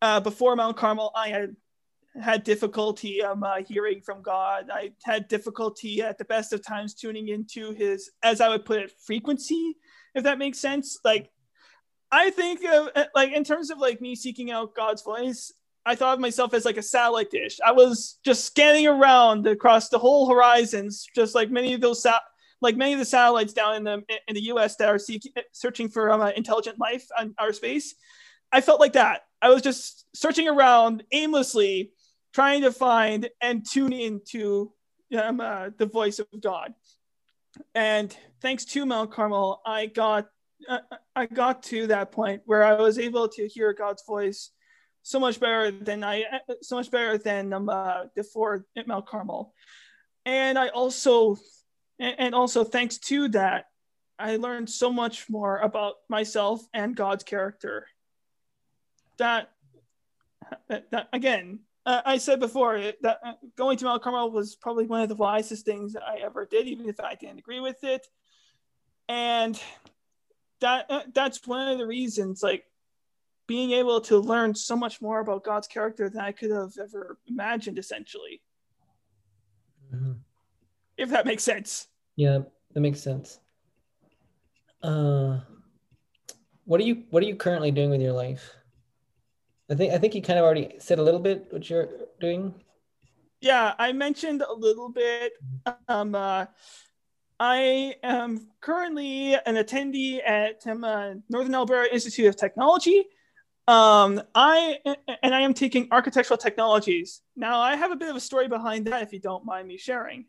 Uh, 0.00 0.20
before 0.20 0.54
Mount 0.56 0.76
Carmel, 0.76 1.10
I 1.14 1.28
had 1.28 1.56
had 2.22 2.44
difficulty 2.44 3.20
um, 3.22 3.42
uh, 3.42 3.56
hearing 3.66 4.00
from 4.00 4.22
God. 4.22 4.70
I 4.72 4.92
had 5.02 5.26
difficulty 5.26 6.00
at 6.00 6.16
the 6.16 6.24
best 6.24 6.52
of 6.52 6.64
times 6.64 6.94
tuning 6.94 7.28
into 7.28 7.72
His, 7.72 8.10
as 8.22 8.40
I 8.40 8.48
would 8.48 8.64
put 8.64 8.80
it, 8.80 8.92
frequency. 9.04 9.76
If 10.14 10.22
that 10.22 10.38
makes 10.38 10.60
sense, 10.60 10.98
like 11.04 11.30
I 12.12 12.30
think 12.30 12.64
of 12.64 12.90
like 13.14 13.32
in 13.32 13.42
terms 13.42 13.70
of 13.70 13.78
like 13.78 14.00
me 14.00 14.14
seeking 14.14 14.52
out 14.52 14.76
God's 14.76 15.02
voice, 15.02 15.52
I 15.84 15.96
thought 15.96 16.14
of 16.14 16.20
myself 16.20 16.54
as 16.54 16.64
like 16.64 16.76
a 16.76 16.82
satellite 16.82 17.32
dish. 17.32 17.58
I 17.64 17.72
was 17.72 18.18
just 18.24 18.44
scanning 18.44 18.86
around 18.86 19.48
across 19.48 19.88
the 19.88 19.98
whole 19.98 20.28
horizons, 20.28 21.06
just 21.14 21.34
like 21.34 21.50
many 21.50 21.74
of 21.74 21.80
those 21.80 22.02
sat- 22.02 22.22
like 22.64 22.76
many 22.76 22.94
of 22.94 22.98
the 22.98 23.04
satellites 23.04 23.52
down 23.52 23.76
in 23.76 23.84
the 23.84 24.02
in 24.26 24.34
the 24.34 24.44
U.S. 24.44 24.74
that 24.76 24.88
are 24.88 24.98
seeking, 24.98 25.32
searching 25.52 25.88
for 25.88 26.10
um, 26.10 26.20
uh, 26.20 26.30
intelligent 26.30 26.80
life 26.80 27.06
on 27.16 27.34
our 27.38 27.52
space. 27.52 27.94
I 28.50 28.60
felt 28.60 28.80
like 28.80 28.94
that. 28.94 29.22
I 29.40 29.50
was 29.50 29.62
just 29.62 30.06
searching 30.14 30.48
around 30.48 31.04
aimlessly, 31.12 31.92
trying 32.32 32.62
to 32.62 32.72
find 32.72 33.28
and 33.40 33.64
tune 33.68 33.92
into 33.92 34.72
um, 35.16 35.40
uh, 35.40 35.70
the 35.76 35.86
voice 35.86 36.18
of 36.18 36.26
God. 36.40 36.74
And 37.74 38.16
thanks 38.40 38.64
to 38.66 38.86
Mount 38.86 39.12
Carmel, 39.12 39.60
I 39.64 39.86
got 39.86 40.26
uh, 40.68 40.78
I 41.14 41.26
got 41.26 41.62
to 41.64 41.86
that 41.88 42.10
point 42.10 42.42
where 42.46 42.64
I 42.64 42.74
was 42.74 42.98
able 42.98 43.28
to 43.28 43.46
hear 43.46 43.72
God's 43.72 44.02
voice 44.06 44.50
so 45.02 45.20
much 45.20 45.38
better 45.38 45.70
than 45.70 46.02
I 46.02 46.24
so 46.62 46.76
much 46.76 46.90
better 46.90 47.18
than 47.18 47.52
um, 47.52 47.68
uh, 47.68 48.04
before 48.16 48.64
at 48.76 48.88
Mount 48.88 49.06
Carmel. 49.06 49.52
And 50.24 50.58
I 50.58 50.68
also 50.68 51.36
and 51.98 52.34
also 52.34 52.64
thanks 52.64 52.98
to 52.98 53.28
that, 53.28 53.66
I 54.18 54.36
learned 54.36 54.70
so 54.70 54.92
much 54.92 55.28
more 55.28 55.58
about 55.58 55.94
myself 56.08 56.66
and 56.72 56.94
God's 56.96 57.24
character. 57.24 57.86
That 59.18 59.50
that 60.68 61.08
again, 61.12 61.60
uh, 61.86 62.02
I 62.04 62.18
said 62.18 62.40
before 62.40 62.92
that 63.02 63.18
uh, 63.24 63.32
going 63.56 63.78
to 63.78 63.84
Mount 63.84 64.02
Carmel 64.02 64.30
was 64.30 64.56
probably 64.56 64.86
one 64.86 65.02
of 65.02 65.08
the 65.08 65.14
wisest 65.14 65.64
things 65.64 65.92
that 65.92 66.02
I 66.02 66.18
ever 66.18 66.46
did, 66.46 66.66
even 66.66 66.88
if 66.88 67.00
I 67.00 67.14
didn't 67.14 67.38
agree 67.38 67.60
with 67.60 67.82
it. 67.84 68.06
And 69.08 69.60
that 70.60 70.86
uh, 70.88 71.02
that's 71.12 71.46
one 71.46 71.68
of 71.68 71.78
the 71.78 71.86
reasons, 71.86 72.42
like 72.42 72.64
being 73.46 73.72
able 73.72 74.00
to 74.00 74.18
learn 74.18 74.54
so 74.54 74.76
much 74.76 75.02
more 75.02 75.20
about 75.20 75.44
God's 75.44 75.66
character 75.66 76.08
than 76.08 76.20
I 76.20 76.32
could 76.32 76.50
have 76.50 76.72
ever 76.80 77.18
imagined, 77.26 77.78
essentially. 77.78 78.40
Mm-hmm. 79.94 80.12
If 80.96 81.10
that 81.10 81.26
makes 81.26 81.42
sense. 81.42 81.88
Yeah, 82.16 82.40
that 82.72 82.80
makes 82.80 83.00
sense. 83.00 83.40
Uh, 84.82 85.40
what 86.64 86.80
are 86.80 86.84
you 86.84 87.04
What 87.10 87.22
are 87.22 87.26
you 87.26 87.36
currently 87.36 87.70
doing 87.70 87.90
with 87.90 88.00
your 88.00 88.12
life? 88.12 88.54
I 89.70 89.74
think 89.74 89.92
I 89.92 89.98
think 89.98 90.14
you 90.14 90.22
kind 90.22 90.38
of 90.38 90.44
already 90.44 90.74
said 90.78 90.98
a 90.98 91.02
little 91.02 91.20
bit 91.20 91.46
what 91.50 91.68
you're 91.68 91.88
doing. 92.20 92.54
Yeah, 93.40 93.74
I 93.78 93.92
mentioned 93.92 94.42
a 94.42 94.52
little 94.52 94.88
bit. 94.88 95.32
Um, 95.88 96.14
uh, 96.14 96.46
I 97.40 97.96
am 98.02 98.48
currently 98.60 99.34
an 99.34 99.56
attendee 99.56 100.20
at 100.26 100.66
um, 100.66 100.84
uh, 100.84 101.14
Northern 101.28 101.54
Alberta 101.54 101.92
Institute 101.92 102.26
of 102.26 102.36
Technology. 102.36 103.04
Um, 103.66 104.22
I 104.34 104.78
and 105.22 105.34
I 105.34 105.40
am 105.40 105.54
taking 105.54 105.88
architectural 105.90 106.38
technologies. 106.38 107.22
Now, 107.36 107.60
I 107.60 107.76
have 107.76 107.90
a 107.90 107.96
bit 107.96 108.10
of 108.10 108.16
a 108.16 108.20
story 108.20 108.48
behind 108.48 108.86
that, 108.86 109.02
if 109.02 109.12
you 109.12 109.20
don't 109.20 109.44
mind 109.44 109.66
me 109.66 109.78
sharing. 109.78 110.26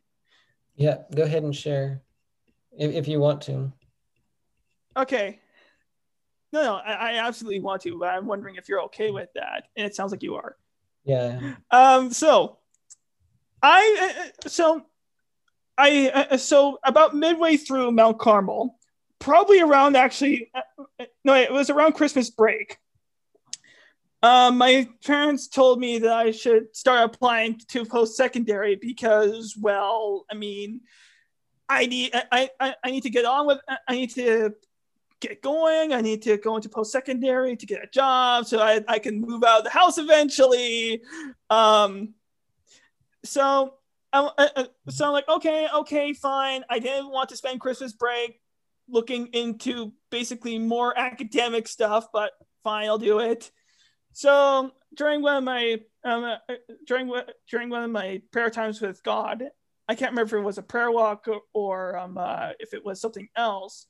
Yeah, 0.75 0.98
go 1.13 1.24
ahead 1.24 1.44
and 1.44 1.55
share, 1.55 2.01
if, 2.77 2.94
if 2.94 3.08
you 3.08 3.20
want 3.20 3.41
to. 3.44 3.72
Okay. 4.98 5.39
No, 6.51 6.62
no, 6.63 6.75
I, 6.75 7.12
I 7.12 7.27
absolutely 7.27 7.60
want 7.60 7.82
to, 7.84 7.98
but 8.00 8.10
I'm 8.10 8.25
wondering 8.27 8.55
if 8.55 8.70
you're 8.70 8.84
okay 8.84 9.12
with 9.12 9.29
that, 9.36 9.67
and 9.75 9.86
it 9.86 9.96
sounds 9.96 10.12
like 10.12 10.24
you 10.24 10.36
are. 10.36 10.55
Yeah. 11.03 11.55
Um. 11.72 12.12
So, 12.12 12.60
I 13.62 14.32
uh, 14.44 14.48
so 14.50 14.86
I 15.77 16.10
uh, 16.32 16.38
so 16.38 16.79
about 16.84 17.15
midway 17.15 17.58
through 17.58 17.91
Mount 17.91 18.20
Carmel, 18.20 18.79
probably 19.20 19.60
around 19.62 19.98
actually, 19.98 20.50
uh, 20.55 21.05
no, 21.24 21.36
it 21.36 21.51
was 21.51 21.70
around 21.70 21.94
Christmas 21.94 22.29
break. 22.29 22.77
Um, 24.25 24.58
my 24.58 24.89
parents 25.05 25.48
told 25.48 25.79
me 25.79 26.00
that 26.00 26.12
I 26.12 26.32
should 26.32 26.75
start 26.75 27.03
applying 27.03 27.60
to 27.67 27.86
post 27.86 28.17
secondary 28.17 28.75
because, 28.75 29.55
well, 29.55 30.25
I 30.32 30.34
mean, 30.34 30.82
I 31.70 31.86
need 31.86 32.10
I, 32.32 32.50
I, 32.60 32.75
I 32.84 32.89
need 32.89 33.03
to 33.03 33.12
get 33.12 33.25
on 33.25 33.46
with 33.46 33.60
I 33.88 33.94
need 33.94 34.15
to 34.15 34.55
get 35.20 35.44
going. 35.44 35.94
I 35.94 36.01
need 36.01 36.24
to 36.24 36.38
go 36.38 36.55
into 36.55 36.70
post 36.70 36.91
secondary 36.91 37.55
to 37.55 37.65
get 37.67 37.84
a 37.84 37.88
job 37.88 38.48
so 38.48 38.60
I, 38.60 38.84
I 38.88 38.98
can 38.98 39.22
move 39.22 39.44
out 39.44 39.60
of 39.60 39.63
the 39.63 39.70
house 39.70 40.00
eventually. 40.00 41.03
Um, 41.51 42.15
so 43.24 43.75
I, 44.12 44.32
I, 44.39 44.67
so 44.89 45.05
I'm 45.05 45.12
like, 45.12 45.29
okay, 45.29 45.67
okay, 45.72 46.13
fine. 46.13 46.63
I 46.67 46.79
didn't 46.79 47.12
want 47.12 47.29
to 47.29 47.38
spend 47.38 47.62
Christmas 47.62 47.94
break 47.94 48.41
looking 48.89 49.27
into 49.34 49.94
basically 50.10 50.58
more 50.58 50.98
academic 50.98 51.67
stuff, 51.67 52.08
but 52.12 52.32
fine, 52.63 52.88
I'll 52.88 52.98
do 52.98 53.20
it. 53.20 53.51
So 54.15 54.72
during 54.93 55.22
one 55.22 55.36
of 55.36 55.43
my 55.43 55.81
um, 56.05 56.24
uh, 56.24 56.38
during 56.88 57.12
during 57.51 57.69
one 57.69 57.84
of 57.84 57.91
my 57.91 58.22
prayer 58.31 58.50
times 58.50 58.79
with 58.79 59.03
God, 59.03 59.43
I 59.89 59.95
can't 59.95 60.12
remember 60.12 60.38
if 60.38 60.41
it 60.41 60.45
was 60.45 60.57
a 60.57 60.63
prayer 60.63 60.89
walk 60.89 61.27
or, 61.27 61.41
or 61.53 61.98
um, 61.98 62.17
uh, 62.17 62.51
if 62.60 62.74
it 62.74 62.86
was 62.86 63.01
something 63.01 63.27
else, 63.36 63.88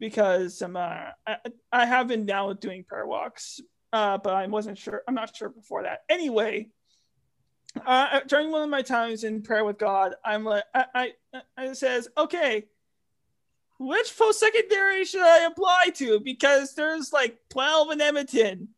because 0.00 0.62
um, 0.62 0.76
uh, 0.76 1.10
I, 1.26 1.36
I 1.70 1.84
have 1.84 2.08
been 2.08 2.24
now 2.24 2.54
doing 2.54 2.84
prayer 2.84 3.06
walks, 3.06 3.60
uh, 3.92 4.16
but 4.16 4.32
I 4.32 4.46
wasn't 4.46 4.78
sure. 4.78 5.02
I'm 5.06 5.14
not 5.14 5.36
sure 5.36 5.50
before 5.50 5.82
that. 5.82 6.04
Anyway, 6.08 6.68
uh, 7.84 8.20
during 8.26 8.50
one 8.50 8.62
of 8.62 8.70
my 8.70 8.80
times 8.80 9.24
in 9.24 9.42
prayer 9.42 9.66
with 9.66 9.76
God, 9.76 10.14
I'm 10.24 10.44
like, 10.44 10.64
I, 10.74 11.12
I, 11.34 11.42
I 11.58 11.72
says, 11.74 12.08
okay, 12.16 12.64
which 13.78 14.16
post 14.16 14.40
secondary 14.40 15.04
should 15.04 15.20
I 15.20 15.44
apply 15.44 15.90
to? 15.96 16.18
Because 16.18 16.74
there's 16.74 17.12
like 17.12 17.36
12 17.50 17.90
in 17.90 18.00
Edmonton 18.00 18.68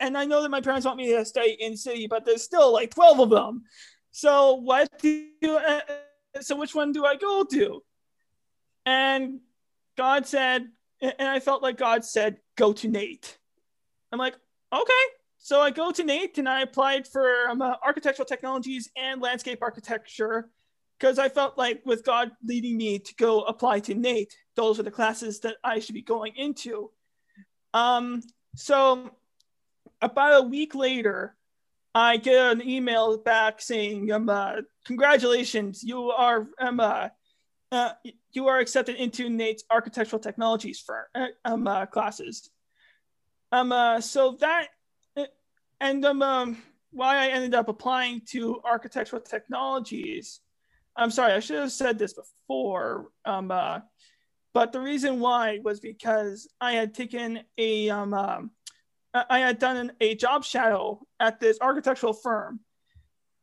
and 0.00 0.16
I 0.16 0.24
know 0.24 0.42
that 0.42 0.50
my 0.50 0.60
parents 0.60 0.86
want 0.86 0.96
me 0.96 1.12
to 1.12 1.24
stay 1.24 1.56
in 1.58 1.76
city, 1.76 2.06
but 2.06 2.24
there's 2.24 2.42
still 2.42 2.72
like 2.72 2.94
12 2.94 3.20
of 3.20 3.30
them. 3.30 3.64
So 4.10 4.54
what 4.54 4.90
do 4.98 5.28
uh, 5.44 5.80
so 6.40 6.56
which 6.56 6.74
one 6.74 6.92
do 6.92 7.04
I 7.04 7.16
go 7.16 7.44
to? 7.44 7.82
And 8.86 9.40
God 9.96 10.26
said, 10.26 10.68
and 11.00 11.28
I 11.28 11.40
felt 11.40 11.62
like 11.62 11.76
God 11.76 12.04
said, 12.04 12.38
go 12.56 12.72
to 12.72 12.88
NAIT. 12.88 13.38
I'm 14.10 14.18
like, 14.18 14.34
okay. 14.72 14.92
So 15.38 15.60
I 15.60 15.70
go 15.70 15.92
to 15.92 16.04
NAIT 16.04 16.38
and 16.38 16.48
I 16.48 16.62
applied 16.62 17.06
for 17.06 17.48
um, 17.48 17.62
uh, 17.62 17.74
architectural 17.84 18.26
technologies 18.26 18.90
and 18.96 19.20
landscape 19.20 19.58
architecture 19.62 20.50
because 20.98 21.18
I 21.18 21.28
felt 21.28 21.56
like 21.56 21.82
with 21.84 22.04
God 22.04 22.32
leading 22.44 22.76
me 22.76 22.98
to 22.98 23.14
go 23.14 23.42
apply 23.42 23.80
to 23.80 23.94
NAIT, 23.94 24.34
those 24.56 24.80
are 24.80 24.82
the 24.82 24.90
classes 24.90 25.40
that 25.40 25.56
I 25.62 25.78
should 25.78 25.94
be 25.94 26.02
going 26.02 26.34
into. 26.36 26.90
Um, 27.72 28.22
so 28.58 29.10
about 30.02 30.42
a 30.42 30.46
week 30.48 30.74
later, 30.74 31.36
I 31.94 32.16
get 32.16 32.52
an 32.52 32.68
email 32.68 33.16
back 33.16 33.60
saying, 33.60 34.10
um, 34.10 34.28
uh, 34.28 34.62
"Congratulations, 34.84 35.84
you 35.84 36.10
are 36.10 36.48
um, 36.58 36.80
uh, 36.80 37.08
uh, 37.70 37.92
you 38.32 38.48
are 38.48 38.58
accepted 38.58 38.96
into 38.96 39.28
NAIT's 39.30 39.62
architectural 39.70 40.18
technologies 40.18 40.80
for 40.80 41.08
uh, 41.14 41.28
um, 41.44 41.68
uh, 41.68 41.86
classes." 41.86 42.50
Um, 43.52 43.70
uh, 43.70 44.00
so 44.00 44.32
that 44.40 44.68
and 45.80 46.04
um, 46.04 46.22
um, 46.22 46.62
why 46.90 47.16
I 47.16 47.28
ended 47.28 47.54
up 47.54 47.68
applying 47.68 48.22
to 48.30 48.60
architectural 48.64 49.22
technologies. 49.22 50.40
I'm 50.96 51.12
sorry, 51.12 51.32
I 51.32 51.38
should 51.38 51.60
have 51.60 51.70
said 51.70 51.96
this 51.96 52.12
before. 52.12 53.12
Um, 53.24 53.52
but 54.54 54.72
the 54.72 54.80
reason 54.80 55.20
why 55.20 55.60
was 55.62 55.80
because 55.80 56.48
I 56.60 56.72
had 56.72 56.94
taken 56.94 57.40
a 57.56 57.90
um, 57.90 58.14
um 58.14 58.50
I 59.14 59.38
had 59.38 59.58
done 59.58 59.76
an, 59.76 59.92
a 60.00 60.14
job 60.14 60.44
shadow 60.44 61.00
at 61.18 61.40
this 61.40 61.58
architectural 61.60 62.12
firm, 62.12 62.60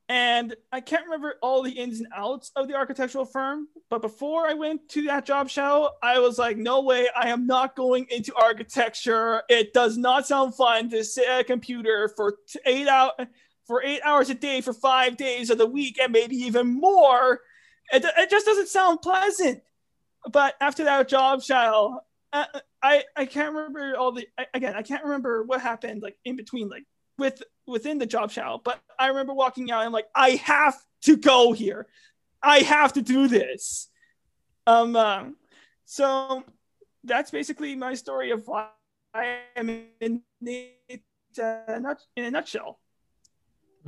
and 0.07 0.55
I 0.71 0.81
can't 0.81 1.05
remember 1.05 1.35
all 1.41 1.63
the 1.63 1.71
ins 1.71 2.00
and 2.00 2.07
outs 2.15 2.51
of 2.55 2.67
the 2.67 2.75
architectural 2.75 3.25
firm. 3.25 3.67
But 3.89 4.01
before 4.01 4.47
I 4.47 4.53
went 4.53 4.88
to 4.89 5.03
that 5.03 5.25
job 5.25 5.50
shadow, 5.50 5.89
I 6.03 6.19
was 6.19 6.38
like, 6.38 6.57
no 6.57 6.81
way, 6.81 7.07
I 7.15 7.29
am 7.29 7.47
not 7.47 7.75
going 7.75 8.05
into 8.09 8.33
architecture. 8.35 9.41
It 9.50 9.74
does 9.74 9.97
not 9.97 10.27
sound 10.27 10.55
fun 10.55 10.89
to 10.91 11.03
sit 11.03 11.27
at 11.27 11.41
a 11.41 11.43
computer 11.43 12.12
for 12.15 12.38
eight 12.65 12.88
hours 12.88 13.27
for 13.65 13.81
eight 13.83 14.01
hours 14.03 14.29
a 14.29 14.35
day 14.35 14.62
for 14.62 14.74
five 14.74 15.17
days 15.17 15.50
of 15.50 15.57
the 15.57 15.65
week 15.65 16.00
and 16.00 16.12
maybe 16.12 16.35
even 16.35 16.67
more. 16.79 17.41
It, 17.91 18.05
it 18.17 18.29
just 18.29 18.45
doesn't 18.45 18.67
sound 18.67 19.01
pleasant. 19.01 19.62
But 20.32 20.55
after 20.60 20.84
that 20.86 21.08
job 21.08 21.44
show, 21.44 22.01
uh, 22.34 22.46
I 22.82 23.03
I 23.15 23.25
can't 23.25 23.53
remember 23.53 23.96
all 23.98 24.12
the 24.12 24.27
again. 24.53 24.75
I 24.75 24.82
can't 24.82 25.03
remember 25.03 25.44
what 25.44 25.62
happened 25.62 26.01
like 26.01 26.17
in 26.25 26.36
between 26.36 26.70
like 26.70 26.86
with 27.17 27.41
within 27.67 27.98
the 27.98 28.05
job 28.05 28.32
show, 28.32 28.62
but 28.63 28.79
I 29.00 29.08
remember 29.08 29.34
walking 29.34 29.72
out 29.72 29.79
and 29.79 29.88
I'm 29.88 29.94
like, 29.94 30.08
I 30.13 30.32
have 30.32 30.75
to 31.03 31.17
go 31.17 31.53
here. 31.53 31.88
I 32.41 32.60
have 32.60 32.94
to 32.94 33.01
do 33.01 33.27
this. 33.27 33.89
Um, 34.67 34.96
uh, 34.96 35.25
so 35.86 36.44
that's 37.03 37.32
basically 37.32 37.75
my 37.75 37.94
story 37.94 38.32
of 38.32 38.48
why 38.48 38.70
I 39.13 39.39
am 39.55 39.70
in 40.01 40.22
it, 40.41 41.01
uh, 41.41 41.79
not 41.79 42.01
in 42.15 42.25
a 42.25 42.32
nutshell. 42.32 42.79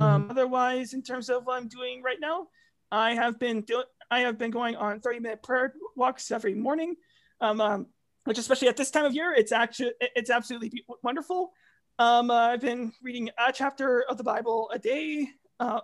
Mm-hmm. 0.00 0.02
Um, 0.02 0.30
otherwise, 0.30 0.94
in 0.94 1.02
terms 1.02 1.28
of 1.28 1.44
what 1.44 1.56
I'm 1.56 1.68
doing 1.68 2.02
right 2.02 2.20
now, 2.20 2.48
I 2.90 3.14
have 3.14 3.38
been 3.38 3.62
doing. 3.62 3.84
I 4.10 4.20
have 4.20 4.38
been 4.38 4.50
going 4.50 4.76
on 4.76 5.00
30 5.00 5.20
minute 5.20 5.42
prayer 5.42 5.74
walks 5.96 6.30
every 6.30 6.54
morning, 6.54 6.96
um, 7.40 7.60
um, 7.60 7.86
which 8.24 8.38
especially 8.38 8.68
at 8.68 8.76
this 8.76 8.90
time 8.90 9.04
of 9.04 9.14
year, 9.14 9.32
it's 9.32 9.52
actually 9.52 9.92
it's 10.00 10.30
absolutely 10.30 10.84
wonderful. 11.02 11.52
Um, 11.98 12.30
uh, 12.30 12.48
I've 12.50 12.60
been 12.60 12.92
reading 13.02 13.30
a 13.38 13.52
chapter 13.52 14.04
of 14.08 14.16
the 14.16 14.24
Bible 14.24 14.70
a 14.72 14.78
day 14.78 15.28
uh, 15.58 15.80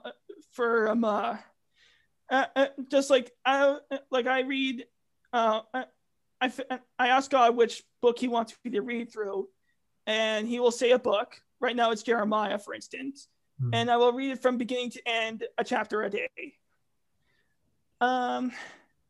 for 0.52 0.88
um, 0.88 1.04
uh, 1.04 1.36
uh, 2.30 2.46
uh 2.54 2.66
just 2.90 3.10
like 3.10 3.32
I 3.44 3.78
like 4.10 4.26
I 4.26 4.40
read. 4.40 4.84
Uh, 5.32 5.60
I 6.40 6.52
I 6.98 7.08
ask 7.08 7.30
God 7.30 7.56
which 7.56 7.82
book 8.00 8.18
He 8.18 8.28
wants 8.28 8.54
me 8.64 8.70
to 8.72 8.80
read 8.82 9.12
through, 9.12 9.48
and 10.06 10.46
He 10.46 10.60
will 10.60 10.70
say 10.70 10.92
a 10.92 10.98
book. 10.98 11.36
Right 11.60 11.76
now, 11.76 11.90
it's 11.90 12.02
Jeremiah, 12.02 12.58
for 12.58 12.74
instance, 12.74 13.28
mm. 13.62 13.70
and 13.72 13.90
I 13.90 13.96
will 13.96 14.12
read 14.12 14.32
it 14.32 14.42
from 14.42 14.58
beginning 14.58 14.90
to 14.90 15.08
end, 15.08 15.44
a 15.58 15.64
chapter 15.64 16.02
a 16.02 16.10
day. 16.10 16.28
Um, 18.04 18.52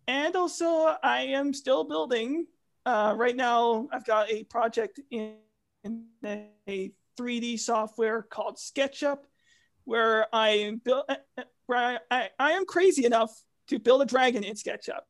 and 0.07 0.37
also 0.37 0.95
I 1.03 1.23
am 1.23 1.53
still 1.53 1.83
building. 1.83 2.47
Uh, 2.87 3.15
right 3.17 3.35
now, 3.35 3.89
I've 3.93 4.05
got 4.05 4.31
a 4.31 4.45
project 4.45 5.01
in 5.11 5.35
in 5.83 6.05
a 6.67 6.93
3D 7.19 7.59
software 7.59 8.23
called 8.23 8.57
SketchUp, 8.57 9.19
where 9.85 10.27
I 10.33 10.79
build 10.85 11.05
where 11.67 11.79
I, 11.79 11.99
I, 12.11 12.29
I 12.39 12.53
am 12.53 12.67
crazy 12.67 13.05
enough 13.05 13.31
to 13.69 13.79
build 13.79 14.03
a 14.03 14.07
dragon 14.07 14.45
in 14.45 14.55
SketchUp. 14.55 15.01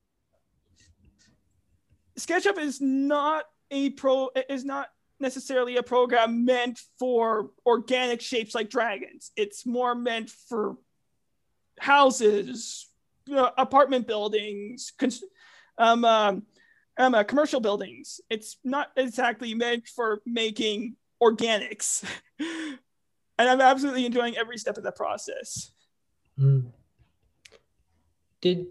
SketchUp 2.19 2.59
is 2.59 2.81
not 2.81 3.45
a 3.71 3.91
pro 3.91 4.31
is 4.49 4.65
not 4.65 4.89
necessarily 5.21 5.77
a 5.77 5.83
program 5.83 6.47
meant 6.47 6.81
for 6.99 7.51
organic 7.67 8.23
shapes 8.23 8.55
like 8.55 8.71
dragons. 8.71 9.31
It's 9.37 9.67
more 9.67 9.95
meant 9.95 10.31
for 10.31 10.77
houses, 11.79 12.89
uh, 13.33 13.51
apartment 13.57 14.07
buildings, 14.07 14.93
um, 15.79 16.05
um, 16.05 16.43
um, 16.99 17.15
uh, 17.15 17.25
commercial 17.25 17.61
buildings. 17.61 18.21
It's 18.31 18.59
not 18.65 18.89
exactly 18.97 19.55
meant 19.55 19.89
for 19.89 20.21
making 20.27 20.97
organics. 21.23 22.05
and 22.39 22.79
I'm 23.39 23.61
absolutely 23.61 24.07
enjoying 24.07 24.37
every 24.37 24.59
step 24.59 24.77
of 24.77 24.85
the 24.85 24.93
process. 24.93 25.73
Mm. 26.39 26.67
Did 28.41 28.67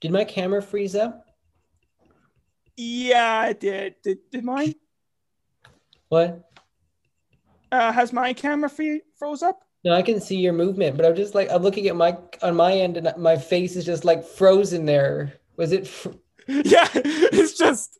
did 0.00 0.10
my 0.12 0.24
camera 0.24 0.60
freeze 0.60 0.94
up? 0.94 1.26
Yeah, 2.76 3.46
it 3.46 3.60
did. 3.60 3.94
Did, 4.02 4.18
did 4.30 4.44
mine? 4.44 4.74
What? 6.08 6.50
Uh, 7.72 7.90
has 7.92 8.12
my 8.12 8.32
camera 8.32 8.68
free, 8.68 9.00
froze 9.16 9.42
up? 9.42 9.63
No, 9.84 9.92
I 9.92 10.02
can 10.02 10.20
see 10.20 10.36
your 10.36 10.54
movement, 10.54 10.96
but 10.96 11.04
I'm 11.04 11.14
just 11.14 11.34
like 11.34 11.50
I'm 11.50 11.62
looking 11.62 11.88
at 11.88 11.96
my 11.96 12.16
on 12.42 12.56
my 12.56 12.72
end, 12.72 12.96
and 12.96 13.12
my 13.18 13.36
face 13.36 13.76
is 13.76 13.84
just 13.84 14.04
like 14.04 14.24
frozen 14.24 14.86
there. 14.86 15.34
Was 15.56 15.72
it? 15.72 15.86
Fr- 15.86 16.08
yeah, 16.48 16.88
it's 16.94 17.58
just. 17.58 17.98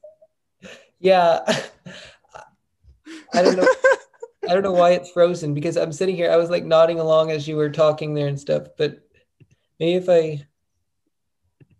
Yeah, 0.98 1.40
I 3.34 3.42
don't 3.42 3.56
know. 3.56 3.68
I 4.48 4.54
don't 4.54 4.62
know 4.62 4.72
why 4.72 4.92
it's 4.92 5.10
frozen 5.10 5.52
because 5.52 5.76
I'm 5.76 5.92
sitting 5.92 6.16
here. 6.16 6.30
I 6.30 6.36
was 6.36 6.50
like 6.50 6.64
nodding 6.64 7.00
along 7.00 7.30
as 7.30 7.46
you 7.46 7.56
were 7.56 7.70
talking 7.70 8.14
there 8.14 8.28
and 8.28 8.40
stuff, 8.40 8.68
but 8.78 9.00
maybe 9.78 9.96
if 9.96 10.08
I 10.08 10.46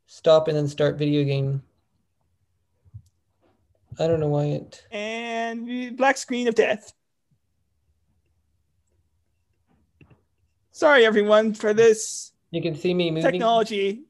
stop 0.07 0.49
and 0.49 0.57
then 0.57 0.69
start 0.69 0.99
video 0.99 1.25
game. 1.25 1.63
I 3.99 4.07
don't 4.07 4.21
know 4.21 4.29
why 4.29 4.45
it. 4.47 4.87
And 4.91 5.97
black 5.97 6.17
screen 6.17 6.49
of 6.49 6.55
death. 6.55 6.93
Sorry, 10.75 11.07
everyone, 11.07 11.55
for 11.55 11.73
this. 11.73 12.33
You 12.51 12.61
can 12.61 12.75
see 12.75 12.93
me 12.95 13.09
moving. 13.09 13.31
Technology. 13.31 14.03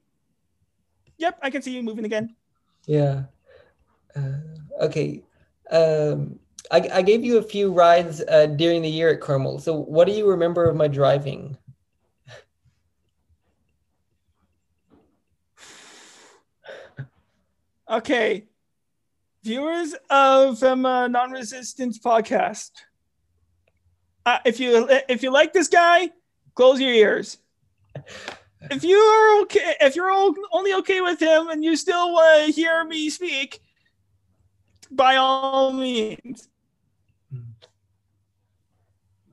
Yep, 1.18 1.38
I 1.42 1.50
can 1.50 1.61
see 1.61 1.77
you 1.77 1.83
moving 1.83 2.07
again. 2.07 2.35
Yeah. 2.87 3.24
Uh, 4.16 4.38
okay. 4.81 5.22
Um, 5.70 6.38
I, 6.70 6.88
I 6.90 7.03
gave 7.03 7.22
you 7.22 7.37
a 7.37 7.42
few 7.42 7.70
rides 7.70 8.22
uh, 8.27 8.46
during 8.46 8.81
the 8.81 8.88
year 8.88 9.11
at 9.11 9.20
Carmel. 9.20 9.59
So, 9.59 9.77
what 9.77 10.07
do 10.07 10.14
you 10.14 10.27
remember 10.27 10.64
of 10.64 10.74
my 10.74 10.88
driving? 10.88 11.59
okay, 17.90 18.46
viewers 19.42 19.94
of 20.09 20.62
um, 20.62 20.87
uh, 20.87 21.09
non-resistance 21.09 21.98
podcast, 21.98 22.70
uh, 24.24 24.38
if 24.46 24.59
you 24.59 24.88
if 25.11 25.22
you 25.22 25.31
like 25.31 25.53
this 25.53 25.68
guy, 25.68 26.09
close 26.55 26.81
your 26.81 26.93
ears. 26.93 27.38
If 28.71 28.83
you 28.83 28.97
are 28.97 29.43
okay, 29.43 29.75
if 29.81 29.95
you're 29.95 30.11
only 30.11 30.75
okay 30.75 31.01
with 31.01 31.21
him 31.21 31.49
and 31.49 31.62
you 31.62 31.77
still 31.77 32.12
want 32.12 32.47
to 32.47 32.53
hear 32.53 32.85
me 32.85 33.11
speak, 33.11 33.61
by 34.90 35.17
all 35.17 35.73
means. 35.73 36.49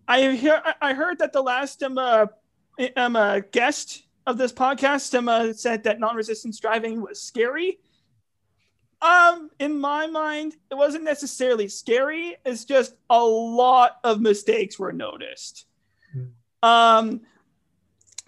I 0.07 0.31
hear 0.31 0.61
I 0.81 0.93
heard 0.93 1.19
that 1.19 1.31
the 1.31 1.41
last 1.41 1.81
um, 1.83 1.97
uh, 1.97 2.25
um, 2.97 3.15
uh, 3.15 3.39
guest 3.51 4.03
of 4.27 4.37
this 4.37 4.51
podcast 4.51 5.17
um, 5.17 5.29
uh, 5.29 5.53
said 5.53 5.83
that 5.85 5.99
non-resistance 5.99 6.59
driving 6.59 7.01
was 7.01 7.21
scary. 7.21 7.79
Um, 9.01 9.49
in 9.59 9.79
my 9.79 10.07
mind, 10.07 10.55
it 10.69 10.75
wasn't 10.75 11.05
necessarily 11.05 11.67
scary. 11.67 12.35
It's 12.45 12.65
just 12.65 12.93
a 13.09 13.23
lot 13.23 13.97
of 14.03 14.21
mistakes 14.21 14.77
were 14.77 14.93
noticed. 14.93 15.65
Um, 16.63 17.21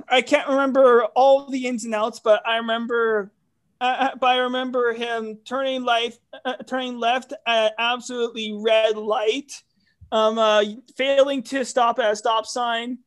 I 0.10 0.22
can't 0.22 0.50
remember 0.50 1.06
all 1.16 1.50
the 1.50 1.68
ins 1.68 1.86
and 1.86 1.96
outs, 1.96 2.20
but 2.20 2.46
I 2.48 2.58
remember, 2.58 3.32
uh, 3.80 3.84
uh 3.84 4.16
but 4.20 4.28
I 4.28 4.38
remember 4.38 4.94
him 4.94 5.38
turning 5.46 5.84
life, 5.84 6.18
uh, 6.46 6.58
turning 6.68 7.00
left 7.00 7.34
at 7.46 7.74
absolutely 7.78 8.54
red 8.54 8.98
light 8.98 9.64
um, 10.14 10.38
uh, 10.38 10.64
failing 10.96 11.42
to 11.42 11.66
stop 11.66 11.98
at 11.98 12.12
a 12.12 12.16
stop 12.16 12.46
sign, 12.46 13.00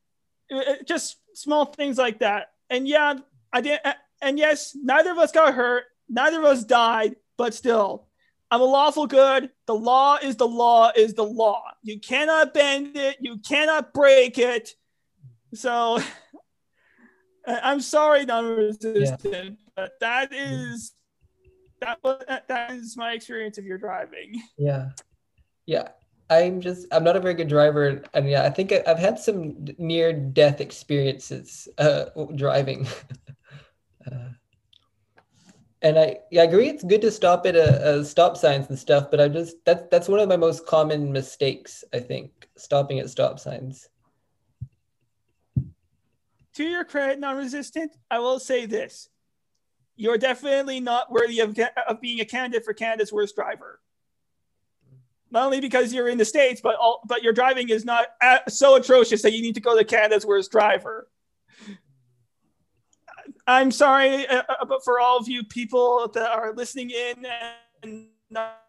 uh, 0.50 0.56
uh, 0.58 0.74
just 0.84 1.18
small 1.34 1.64
things 1.64 1.98
like 1.98 2.18
that. 2.18 2.48
And 2.68 2.86
yeah, 2.88 3.14
I 3.52 3.60
did. 3.60 3.78
uh, 3.84 3.94
And 4.20 4.38
yes, 4.38 4.76
neither 4.82 5.12
of 5.12 5.18
us 5.18 5.30
got 5.30 5.54
hurt. 5.54 5.84
Neither 6.08 6.40
of 6.40 6.44
us 6.44 6.64
died. 6.64 7.14
But 7.36 7.54
still, 7.54 8.08
I'm 8.50 8.60
a 8.60 8.64
lawful 8.64 9.06
good. 9.06 9.50
The 9.66 9.74
law 9.74 10.16
is 10.20 10.36
the 10.36 10.48
law 10.48 10.90
is 10.96 11.14
the 11.14 11.24
law. 11.24 11.62
You 11.82 12.00
cannot 12.00 12.52
bend 12.52 12.96
it. 12.96 13.18
You 13.20 13.38
cannot 13.38 13.94
break 13.94 14.38
it. 14.38 14.74
So 15.56 16.00
I'm 17.46 17.80
sorry, 17.80 18.24
non-resistant, 18.24 19.24
yeah. 19.32 19.50
but 19.74 19.92
that 20.00 20.32
is 20.32 20.92
that 21.80 21.98
was 22.02 22.22
that 22.26 22.70
is 22.72 22.96
my 22.96 23.12
experience 23.12 23.58
of 23.58 23.64
your 23.64 23.78
driving. 23.78 24.42
Yeah, 24.58 24.90
yeah. 25.66 25.88
I'm 26.28 26.60
just 26.60 26.88
I'm 26.90 27.04
not 27.04 27.16
a 27.16 27.20
very 27.20 27.34
good 27.34 27.48
driver, 27.48 28.02
and 28.12 28.28
yeah, 28.28 28.42
I 28.42 28.50
think 28.50 28.72
I've 28.72 28.98
had 28.98 29.18
some 29.18 29.64
near 29.78 30.12
death 30.12 30.60
experiences 30.60 31.68
uh, 31.78 32.06
driving. 32.34 32.88
uh, 34.10 34.30
and 35.82 35.98
I, 35.98 36.16
yeah, 36.32 36.42
I 36.42 36.44
agree. 36.46 36.68
It's 36.68 36.82
good 36.82 37.02
to 37.02 37.12
stop 37.12 37.46
at 37.46 37.54
a, 37.54 37.98
a, 37.98 38.04
stop 38.04 38.36
signs 38.36 38.68
and 38.68 38.78
stuff, 38.78 39.08
but 39.08 39.20
I 39.20 39.28
just 39.28 39.64
that's 39.64 39.84
that's 39.88 40.08
one 40.08 40.18
of 40.18 40.28
my 40.28 40.36
most 40.36 40.66
common 40.66 41.12
mistakes. 41.12 41.84
I 41.94 42.00
think 42.00 42.48
stopping 42.56 42.98
at 42.98 43.08
stop 43.08 43.38
signs. 43.38 43.88
To 46.56 46.64
your 46.64 46.84
credit, 46.84 47.18
non-resistant, 47.18 47.92
I 48.10 48.18
will 48.18 48.38
say 48.38 48.66
this: 48.66 49.08
you're 49.96 50.18
definitely 50.18 50.80
not 50.80 51.10
worthy 51.10 51.40
of, 51.40 51.58
of 51.88 52.00
being 52.00 52.20
a 52.20 52.24
candidate 52.24 52.64
for 52.64 52.74
Canada's 52.74 53.12
worst 53.12 53.34
driver 53.34 53.80
not 55.30 55.44
only 55.44 55.60
because 55.60 55.92
you're 55.92 56.08
in 56.08 56.18
the 56.18 56.24
states, 56.24 56.60
but 56.60 56.76
all, 56.76 57.00
but 57.06 57.22
your 57.22 57.32
driving 57.32 57.68
is 57.68 57.84
not 57.84 58.06
so 58.48 58.76
atrocious 58.76 59.22
that 59.22 59.32
you 59.32 59.42
need 59.42 59.56
to 59.56 59.60
go 59.60 59.76
to 59.76 59.84
Canada's 59.84 60.24
worst 60.24 60.52
driver. 60.52 61.08
I'm 63.46 63.70
sorry, 63.70 64.26
uh, 64.26 64.42
uh, 64.48 64.64
but 64.64 64.84
for 64.84 64.98
all 64.98 65.18
of 65.18 65.28
you 65.28 65.44
people 65.44 66.08
that 66.14 66.30
are 66.30 66.52
listening 66.52 66.90
in 66.90 67.26
and 67.82 68.08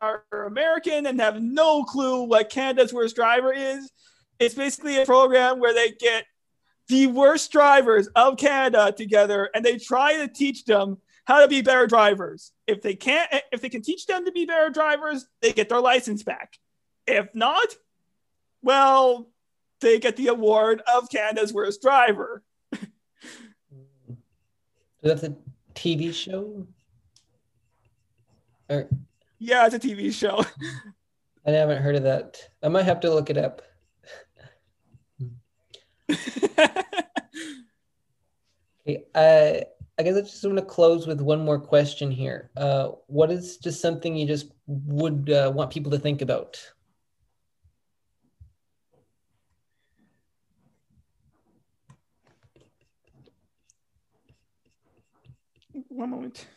are 0.02 0.24
American 0.46 1.08
and 1.08 1.20
have 1.20 1.42
no 1.42 1.84
clue 1.84 2.24
what 2.24 2.50
Canada's 2.50 2.94
Worst 2.94 3.16
Driver 3.16 3.52
is, 3.52 3.92
it's 4.40 4.54
basically 4.54 5.02
a 5.02 5.06
program 5.06 5.60
where 5.60 5.74
they 5.74 5.92
get 5.92 6.26
the 6.88 7.08
worst 7.08 7.52
drivers 7.52 8.08
of 8.16 8.38
Canada 8.38 8.94
together 8.96 9.50
and 9.54 9.64
they 9.64 9.78
try 9.78 10.18
to 10.18 10.28
teach 10.28 10.66
them 10.66 10.98
how 11.26 11.42
to 11.42 11.48
be 11.48 11.62
better 11.62 11.88
drivers. 11.88 12.54
If 12.68 12.82
they 12.82 12.96
can't, 12.96 13.32
eh, 13.34 13.42
if 13.52 13.62
they 13.62 13.70
can 13.70 13.82
teach 13.82 14.06
them 14.06 14.26
to 14.26 14.32
be 14.32 14.46
better 14.46 14.70
drivers, 14.70 15.26
they 15.42 15.52
get 15.52 15.68
their 15.68 15.82
license 15.82 16.24
back. 16.24 16.58
If 17.06 17.28
not, 17.34 17.68
well, 18.62 19.30
they 19.82 20.00
get 20.00 20.16
the 20.16 20.28
award 20.28 20.82
of 20.92 21.10
Canada's 21.10 21.54
worst 21.54 21.82
driver. 21.82 22.44
That's 25.04 25.24
a 25.24 25.36
TV 25.76 26.14
show? 26.14 26.66
Or 28.70 28.90
Yeah, 29.40 29.66
it's 29.66 29.76
a 29.76 29.80
TV 29.80 30.12
show. 30.14 30.44
I 31.46 31.52
haven't 31.52 31.82
heard 31.82 31.96
of 31.96 32.04
that. 32.04 32.42
I 32.64 32.68
might 32.68 32.86
have 32.86 33.00
to 33.02 33.14
look 33.14 33.30
it 33.30 33.38
up. 33.38 33.62
Okay, 38.88 39.04
uh, 39.16 39.66
I 40.00 40.04
guess 40.04 40.16
I 40.16 40.22
just 40.22 40.44
want 40.46 40.58
to 40.58 40.66
close 40.66 41.08
with 41.08 41.20
one 41.22 41.44
more 41.44 41.60
question 41.60 42.10
here. 42.12 42.52
Uh, 42.56 42.90
what 43.08 43.32
is 43.32 43.58
just 43.58 43.82
something 43.82 44.16
you 44.16 44.26
just 44.28 44.52
would 44.68 45.30
uh, 45.30 45.52
want 45.54 45.72
people 45.72 45.92
to 45.92 46.00
think 46.00 46.22
about? 46.22 46.58
One 55.90 56.10
moment. 56.10 56.48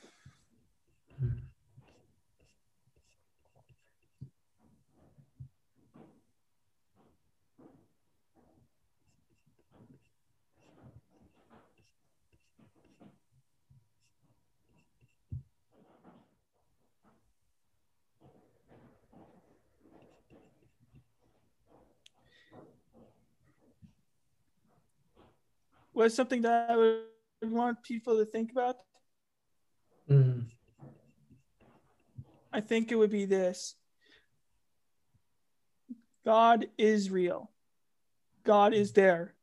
What's 26.01 26.15
something 26.15 26.41
that 26.41 26.71
I 26.71 26.77
would 26.77 27.03
want 27.43 27.83
people 27.83 28.17
to 28.17 28.25
think 28.25 28.53
about? 28.53 28.77
Mhm. 30.09 30.51
I 32.51 32.63
think 32.63 32.91
it 32.91 32.95
would 32.95 33.11
be 33.11 33.27
this 33.27 33.77
God 36.25 36.71
is 36.79 37.11
real. 37.11 37.53
God 38.45 38.73
is 38.73 38.95
there. 38.95 39.35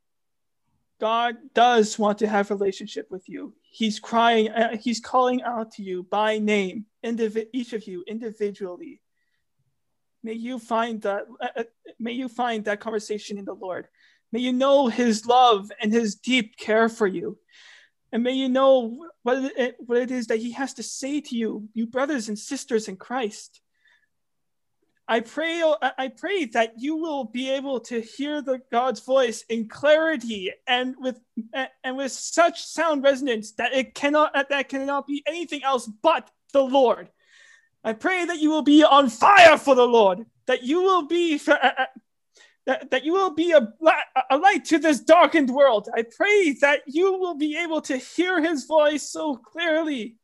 God 0.99 1.53
does 1.53 1.99
want 1.99 2.17
to 2.19 2.27
have 2.27 2.49
relationship 2.49 3.11
with 3.11 3.29
you. 3.29 3.55
He's 3.61 3.99
crying, 3.99 4.49
uh, 4.49 4.77
he's 4.77 4.99
calling 4.99 5.43
out 5.43 5.73
to 5.73 5.83
you 5.83 6.01
by 6.01 6.39
name, 6.39 6.87
each 7.53 7.73
of 7.73 7.85
you 7.85 8.03
individually. 8.07 8.99
May 10.23 10.33
you 10.33 10.57
find 10.57 11.03
that 11.03 11.27
uh, 11.39 11.49
uh, 11.55 11.63
may 11.99 12.13
you 12.13 12.27
find 12.27 12.65
that 12.65 12.79
conversation 12.79 13.37
in 13.37 13.45
the 13.45 13.53
Lord. 13.53 13.87
May 14.31 14.39
you 14.39 14.53
know 14.53 14.87
his 14.87 15.25
love 15.25 15.71
and 15.81 15.91
his 15.91 16.15
deep 16.15 16.57
care 16.57 16.89
for 16.89 17.07
you. 17.07 17.37
And 18.11 18.23
may 18.23 18.33
you 18.33 18.49
know 18.49 19.07
what 19.23 19.51
it, 19.57 19.75
what 19.79 19.97
it 19.97 20.11
is 20.11 20.27
that 20.27 20.39
he 20.39 20.51
has 20.53 20.73
to 20.75 20.83
say 20.83 21.21
to 21.21 21.35
you, 21.35 21.69
you 21.73 21.87
brothers 21.87 22.29
and 22.29 22.39
sisters 22.39 22.87
in 22.87 22.95
Christ. 22.95 23.61
I 25.09 25.21
pray, 25.21 25.63
I 25.81 26.09
pray 26.09 26.45
that 26.45 26.73
you 26.77 26.97
will 26.97 27.23
be 27.23 27.49
able 27.51 27.79
to 27.81 28.01
hear 28.01 28.41
the 28.41 28.59
God's 28.71 28.99
voice 28.99 29.43
in 29.47 29.69
clarity 29.69 30.51
and 30.67 30.95
with 30.99 31.17
and 31.81 31.95
with 31.95 32.11
such 32.11 32.65
sound 32.65 33.03
resonance 33.03 33.53
that 33.53 33.73
it 33.73 33.95
cannot 33.95 34.33
that 34.49 34.67
cannot 34.67 35.07
be 35.07 35.23
anything 35.25 35.63
else 35.63 35.89
but 36.03 36.29
the 36.51 36.61
Lord. 36.61 37.09
I 37.85 37.93
pray 37.93 38.25
that 38.25 38.39
you 38.39 38.49
will 38.49 38.63
be 38.63 38.83
on 38.83 39.07
fire 39.07 39.57
for 39.57 39.75
the 39.75 39.87
Lord, 39.87 40.25
that 40.45 40.63
you 40.63 40.81
will 40.81 41.03
be 41.03 41.39
that, 42.67 42.91
that 42.91 43.05
you 43.05 43.13
will 43.13 43.31
be 43.31 43.53
a, 43.53 43.73
a 44.29 44.37
light 44.37 44.65
to 44.65 44.77
this 44.77 44.99
darkened 44.99 45.49
world. 45.49 45.87
I 45.95 46.03
pray 46.03 46.51
that 46.61 46.81
you 46.85 47.13
will 47.13 47.35
be 47.35 47.57
able 47.57 47.81
to 47.83 47.95
hear 47.95 48.41
his 48.41 48.65
voice 48.65 49.09
so 49.09 49.37
clearly. 49.37 50.17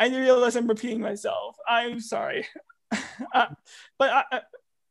I 0.00 0.08
realize 0.08 0.56
I'm 0.56 0.66
repeating 0.66 1.00
myself. 1.00 1.56
I'm 1.66 2.00
sorry. 2.00 2.44
uh, 3.34 3.46
but, 3.98 4.26
uh, 4.32 4.40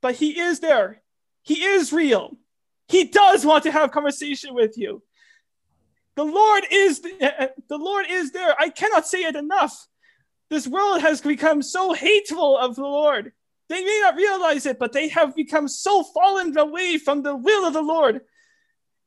but 0.01 0.15
he 0.15 0.39
is 0.39 0.61
there. 0.61 1.01
He 1.43 1.65
is 1.65 1.91
real. 1.91 2.37
He 2.87 3.05
does 3.05 3.45
want 3.45 3.63
to 3.63 3.71
have 3.71 3.91
conversation 3.91 4.53
with 4.53 4.77
you. 4.77 5.03
The 6.15 6.23
Lord 6.23 6.63
is 6.71 7.01
uh, 7.21 7.47
the 7.67 7.77
Lord 7.77 8.05
is 8.09 8.31
there. 8.31 8.53
I 8.59 8.69
cannot 8.69 9.07
say 9.07 9.23
it 9.23 9.35
enough. 9.35 9.87
This 10.49 10.67
world 10.67 11.01
has 11.01 11.21
become 11.21 11.61
so 11.61 11.93
hateful 11.93 12.57
of 12.57 12.75
the 12.75 12.81
Lord. 12.81 13.31
They 13.71 13.85
may 13.85 13.99
not 14.03 14.17
realize 14.17 14.65
it, 14.65 14.79
but 14.79 14.91
they 14.91 15.07
have 15.07 15.33
become 15.33 15.69
so 15.69 16.03
fallen 16.03 16.57
away 16.57 16.97
from 16.97 17.23
the 17.23 17.33
will 17.33 17.65
of 17.65 17.71
the 17.71 17.81
Lord. 17.81 18.19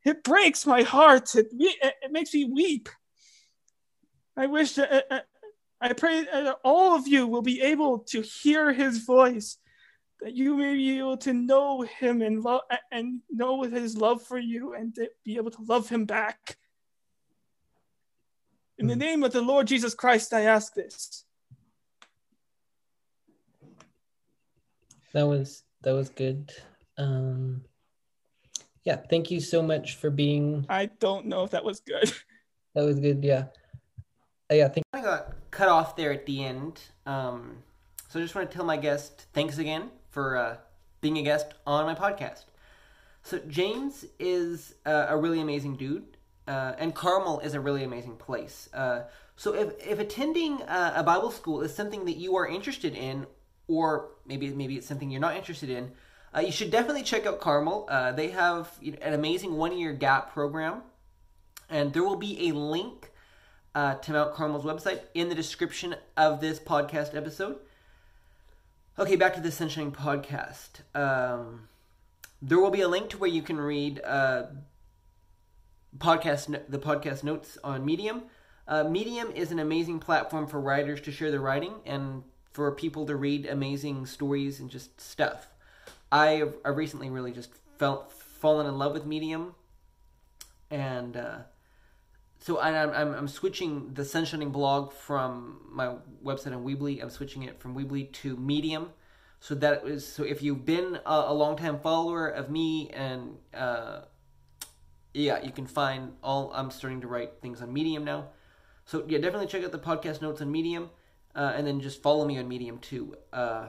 It 0.03 0.23
breaks 0.23 0.65
my 0.65 0.81
heart. 0.81 1.35
It, 1.35 1.49
it 1.51 2.11
makes 2.11 2.33
me 2.33 2.45
weep. 2.45 2.89
I 4.35 4.47
wish 4.47 4.73
that, 4.73 4.91
uh, 4.91 5.01
uh, 5.13 5.19
I 5.79 5.93
pray 5.93 6.23
that 6.23 6.57
all 6.63 6.95
of 6.95 7.07
you 7.07 7.27
will 7.27 7.43
be 7.43 7.61
able 7.61 7.99
to 8.09 8.21
hear 8.21 8.73
his 8.73 9.05
voice, 9.05 9.59
that 10.21 10.33
you 10.33 10.57
may 10.57 10.73
be 10.73 10.97
able 10.97 11.17
to 11.17 11.33
know 11.33 11.81
him 11.81 12.23
and 12.23 12.41
love 12.41 12.61
uh, 12.71 12.77
and 12.91 13.21
know 13.29 13.61
his 13.61 13.95
love 13.95 14.23
for 14.23 14.39
you 14.39 14.73
and 14.73 14.97
be 15.23 15.35
able 15.37 15.51
to 15.51 15.61
love 15.61 15.89
him 15.89 16.05
back. 16.05 16.57
In 18.79 18.87
the 18.87 18.93
hmm. 18.93 18.99
name 18.99 19.23
of 19.23 19.31
the 19.31 19.41
Lord 19.41 19.67
Jesus 19.67 19.93
Christ, 19.93 20.33
I 20.33 20.41
ask 20.41 20.73
this. 20.73 21.24
That 25.15 25.27
was 25.27 25.63
that 25.83 25.93
was 25.93 26.09
good. 26.09 26.51
Um, 26.97 27.61
yeah, 28.83 28.97
thank 28.97 29.31
you 29.31 29.39
so 29.39 29.61
much 29.61 29.95
for 29.95 30.09
being. 30.09 30.65
I 30.67 30.87
don't 30.87 31.27
know 31.27 31.45
if 31.45 31.51
that 31.51 31.63
was 31.65 31.79
good. 31.79 32.11
That 32.75 32.83
was 32.83 32.99
good. 32.99 33.23
Yeah, 33.23 33.45
uh, 34.51 34.55
yeah. 34.55 34.67
Thank. 34.67 34.83
I 34.91 34.99
got 34.99 35.33
cut 35.49 35.69
off 35.69 35.95
there 35.95 36.11
at 36.11 36.25
the 36.25 36.43
end. 36.43 36.81
Um, 37.05 37.63
so 38.09 38.19
I 38.19 38.21
just 38.21 38.35
want 38.35 38.51
to 38.51 38.53
tell 38.53 38.65
my 38.65 38.75
guest 38.75 39.27
thanks 39.31 39.59
again 39.59 39.91
for 40.09 40.35
uh, 40.35 40.57
being 40.99 41.17
a 41.17 41.21
guest 41.21 41.53
on 41.65 41.85
my 41.85 41.95
podcast. 41.95 42.43
So 43.23 43.39
James 43.47 44.03
is 44.19 44.75
uh, 44.85 45.05
a 45.07 45.15
really 45.15 45.39
amazing 45.39 45.77
dude, 45.77 46.17
uh, 46.49 46.73
and 46.77 46.93
Carmel 46.93 47.39
is 47.39 47.53
a 47.53 47.61
really 47.61 47.85
amazing 47.85 48.17
place. 48.17 48.67
Uh, 48.73 49.03
so 49.37 49.55
if 49.55 49.69
if 49.87 49.99
attending 49.99 50.61
a 50.67 51.01
Bible 51.01 51.31
school 51.31 51.61
is 51.61 51.73
something 51.73 52.03
that 52.03 52.17
you 52.17 52.35
are 52.35 52.45
interested 52.45 52.93
in, 52.93 53.25
or 53.67 54.09
maybe 54.25 54.49
maybe 54.49 54.77
it's 54.77 54.87
something 54.87 55.09
you're 55.09 55.21
not 55.21 55.35
interested 55.35 55.69
in, 55.69 55.91
uh, 56.35 56.41
you 56.41 56.51
should 56.51 56.71
definitely 56.71 57.03
check 57.03 57.25
out 57.25 57.39
Carmel. 57.39 57.87
Uh, 57.89 58.11
they 58.11 58.29
have 58.29 58.71
you 58.81 58.91
know, 58.91 58.97
an 59.01 59.13
amazing 59.13 59.55
one 59.55 59.77
year 59.77 59.93
gap 59.93 60.33
program, 60.33 60.81
and 61.69 61.93
there 61.93 62.03
will 62.03 62.17
be 62.17 62.49
a 62.49 62.51
link 62.53 63.11
uh, 63.73 63.95
to 63.95 64.11
Mount 64.11 64.33
Carmel's 64.33 64.65
website 64.65 65.01
in 65.13 65.29
the 65.29 65.35
description 65.35 65.95
of 66.17 66.41
this 66.41 66.59
podcast 66.59 67.15
episode. 67.15 67.57
Okay, 68.97 69.15
back 69.15 69.33
to 69.35 69.41
the 69.41 69.51
Sunshine 69.51 69.91
podcast. 69.91 70.81
Um, 70.93 71.67
there 72.41 72.59
will 72.59 72.71
be 72.71 72.81
a 72.81 72.87
link 72.87 73.09
to 73.09 73.17
where 73.17 73.29
you 73.29 73.41
can 73.41 73.57
read 73.57 74.01
uh, 74.03 74.43
podcast 75.97 76.61
the 76.69 76.79
podcast 76.79 77.23
notes 77.23 77.57
on 77.63 77.85
Medium. 77.85 78.23
Uh, 78.67 78.83
Medium 78.83 79.31
is 79.31 79.51
an 79.51 79.59
amazing 79.59 79.99
platform 79.99 80.47
for 80.47 80.59
writers 80.59 81.01
to 81.01 81.11
share 81.11 81.31
their 81.31 81.41
writing 81.41 81.73
and 81.85 82.23
for 82.55 82.71
people 82.71 83.05
to 83.05 83.17
read 83.17 83.45
amazing 83.45 84.05
stories 84.05 84.61
and 84.61 84.69
just 84.69 85.01
stuff. 85.01 85.49
I 86.09 86.43
I 86.63 86.69
recently 86.69 87.09
really 87.09 87.33
just 87.33 87.49
felt 87.77 88.13
fallen 88.13 88.65
in 88.65 88.77
love 88.77 88.93
with 88.93 89.05
Medium, 89.05 89.55
and 90.71 91.17
uh, 91.17 91.39
so 92.39 92.57
I, 92.57 92.69
I'm 92.81 92.91
I'm 92.91 93.13
I'm 93.13 93.27
switching 93.27 93.93
the 93.93 94.03
Sunshining 94.03 94.53
blog 94.53 94.93
from 94.93 95.67
my 95.69 95.95
website 96.23 96.55
on 96.55 96.63
Weebly. 96.63 97.03
I'm 97.03 97.09
switching 97.09 97.43
it 97.43 97.59
from 97.59 97.75
Weebly 97.75 98.09
to 98.23 98.37
Medium, 98.37 98.91
so 99.41 99.53
that 99.55 99.85
is 99.85 100.07
so 100.07 100.23
if 100.23 100.41
you've 100.41 100.65
been 100.65 100.99
a, 101.05 101.25
a 101.27 101.33
long 101.33 101.57
time 101.57 101.77
follower 101.79 102.29
of 102.29 102.49
me 102.49 102.89
and 102.91 103.35
uh, 103.53 104.03
yeah, 105.13 105.43
you 105.43 105.51
can 105.51 105.67
find 105.67 106.13
all. 106.23 106.53
I'm 106.55 106.71
starting 106.71 107.01
to 107.01 107.07
write 107.07 107.41
things 107.41 107.61
on 107.61 107.73
Medium 107.73 108.05
now, 108.05 108.29
so 108.85 109.03
yeah, 109.09 109.17
definitely 109.17 109.47
check 109.47 109.65
out 109.65 109.73
the 109.73 109.77
podcast 109.79 110.21
notes 110.21 110.41
on 110.41 110.49
Medium. 110.53 110.89
Uh, 111.35 111.53
and 111.55 111.67
then 111.67 111.81
just 111.81 112.01
follow 112.01 112.25
me 112.25 112.37
on 112.37 112.47
Medium 112.47 112.79
too. 112.79 113.15
Uh, 113.33 113.67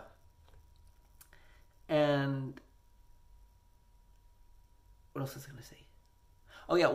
and 1.88 2.60
what 5.12 5.22
else 5.22 5.34
was 5.34 5.44
I 5.44 5.48
going 5.48 5.62
to 5.62 5.66
say? 5.66 5.76
Oh 6.68 6.76
yeah, 6.76 6.94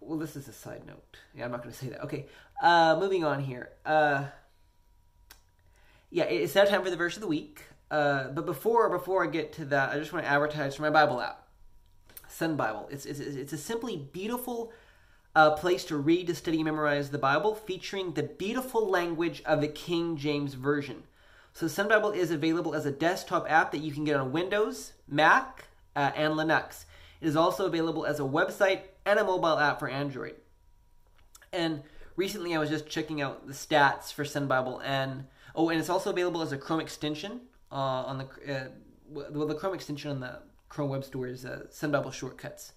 well, 0.00 0.18
this 0.18 0.34
is 0.34 0.48
a 0.48 0.52
side 0.52 0.86
note. 0.86 1.18
Yeah, 1.34 1.44
I'm 1.44 1.50
not 1.50 1.62
going 1.62 1.72
to 1.72 1.78
say 1.78 1.88
that. 1.90 2.02
Okay, 2.04 2.26
uh, 2.62 2.96
moving 2.98 3.24
on 3.24 3.40
here. 3.40 3.70
Uh, 3.84 4.24
yeah, 6.10 6.24
it's 6.24 6.54
now 6.54 6.64
time 6.64 6.82
for 6.82 6.90
the 6.90 6.96
verse 6.96 7.16
of 7.16 7.20
the 7.20 7.28
week. 7.28 7.62
Uh, 7.90 8.28
but 8.28 8.46
before 8.46 8.88
before 8.88 9.24
I 9.24 9.28
get 9.28 9.52
to 9.54 9.64
that, 9.66 9.90
I 9.90 9.98
just 9.98 10.12
want 10.12 10.24
to 10.24 10.30
advertise 10.30 10.76
for 10.76 10.82
my 10.82 10.90
Bible 10.90 11.20
app, 11.20 11.46
Sun 12.28 12.56
Bible. 12.56 12.88
It's 12.90 13.04
it's, 13.04 13.20
it's 13.20 13.52
a 13.52 13.58
simply 13.58 13.96
beautiful 13.96 14.72
uh, 15.34 15.52
place 15.52 15.84
to 15.84 15.96
read, 15.96 16.26
to 16.26 16.34
study, 16.34 16.58
and 16.58 16.64
memorize 16.64 17.10
the 17.10 17.18
Bible, 17.18 17.54
featuring 17.54 18.12
the 18.12 18.22
beautiful 18.22 18.88
language 18.88 19.42
of 19.44 19.60
the 19.60 19.68
King 19.68 20.16
James 20.16 20.54
Version. 20.54 21.04
So 21.52 21.68
Sun 21.68 21.88
Bible 21.88 22.10
is 22.10 22.30
available 22.30 22.74
as 22.74 22.86
a 22.86 22.90
desktop 22.90 23.50
app 23.50 23.72
that 23.72 23.78
you 23.78 23.92
can 23.92 24.04
get 24.04 24.16
on 24.16 24.32
Windows, 24.32 24.92
Mac, 25.08 25.66
uh, 25.96 26.12
and 26.14 26.34
Linux. 26.34 26.84
It 27.20 27.28
is 27.28 27.36
also 27.36 27.66
available 27.66 28.06
as 28.06 28.18
a 28.18 28.24
website 28.24 28.82
and 29.04 29.18
a 29.18 29.24
mobile 29.24 29.58
app 29.58 29.78
for 29.78 29.88
Android. 29.88 30.36
And 31.52 31.82
recently 32.16 32.54
I 32.54 32.58
was 32.58 32.70
just 32.70 32.88
checking 32.88 33.20
out 33.20 33.46
the 33.46 33.52
stats 33.52 34.12
for 34.12 34.24
Sun 34.24 34.46
Bible, 34.46 34.80
and 34.84 35.26
oh, 35.54 35.68
and 35.68 35.78
it's 35.78 35.90
also 35.90 36.10
available 36.10 36.42
as 36.42 36.52
a 36.52 36.58
Chrome 36.58 36.80
extension 36.80 37.42
uh, 37.70 37.74
on 37.74 38.18
the 38.18 38.54
uh, 38.54 38.68
well, 39.08 39.46
the 39.46 39.54
Chrome 39.54 39.74
extension 39.74 40.10
on 40.10 40.20
the 40.20 40.38
Chrome 40.68 40.90
Web 40.90 41.04
Store 41.04 41.26
is 41.26 41.44
uh, 41.44 41.64
Sun 41.70 41.90
Bible 41.90 42.12
Shortcuts. 42.12 42.72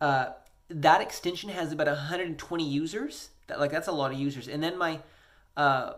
Uh, 0.00 0.30
that 0.70 1.00
extension 1.00 1.50
has 1.50 1.72
about 1.72 1.86
120 1.86 2.64
users. 2.64 3.30
That 3.46 3.60
like 3.60 3.70
that's 3.70 3.88
a 3.88 3.92
lot 3.92 4.12
of 4.12 4.18
users. 4.18 4.48
And 4.48 4.62
then 4.62 4.76
my 4.76 5.00
uh, 5.56 5.94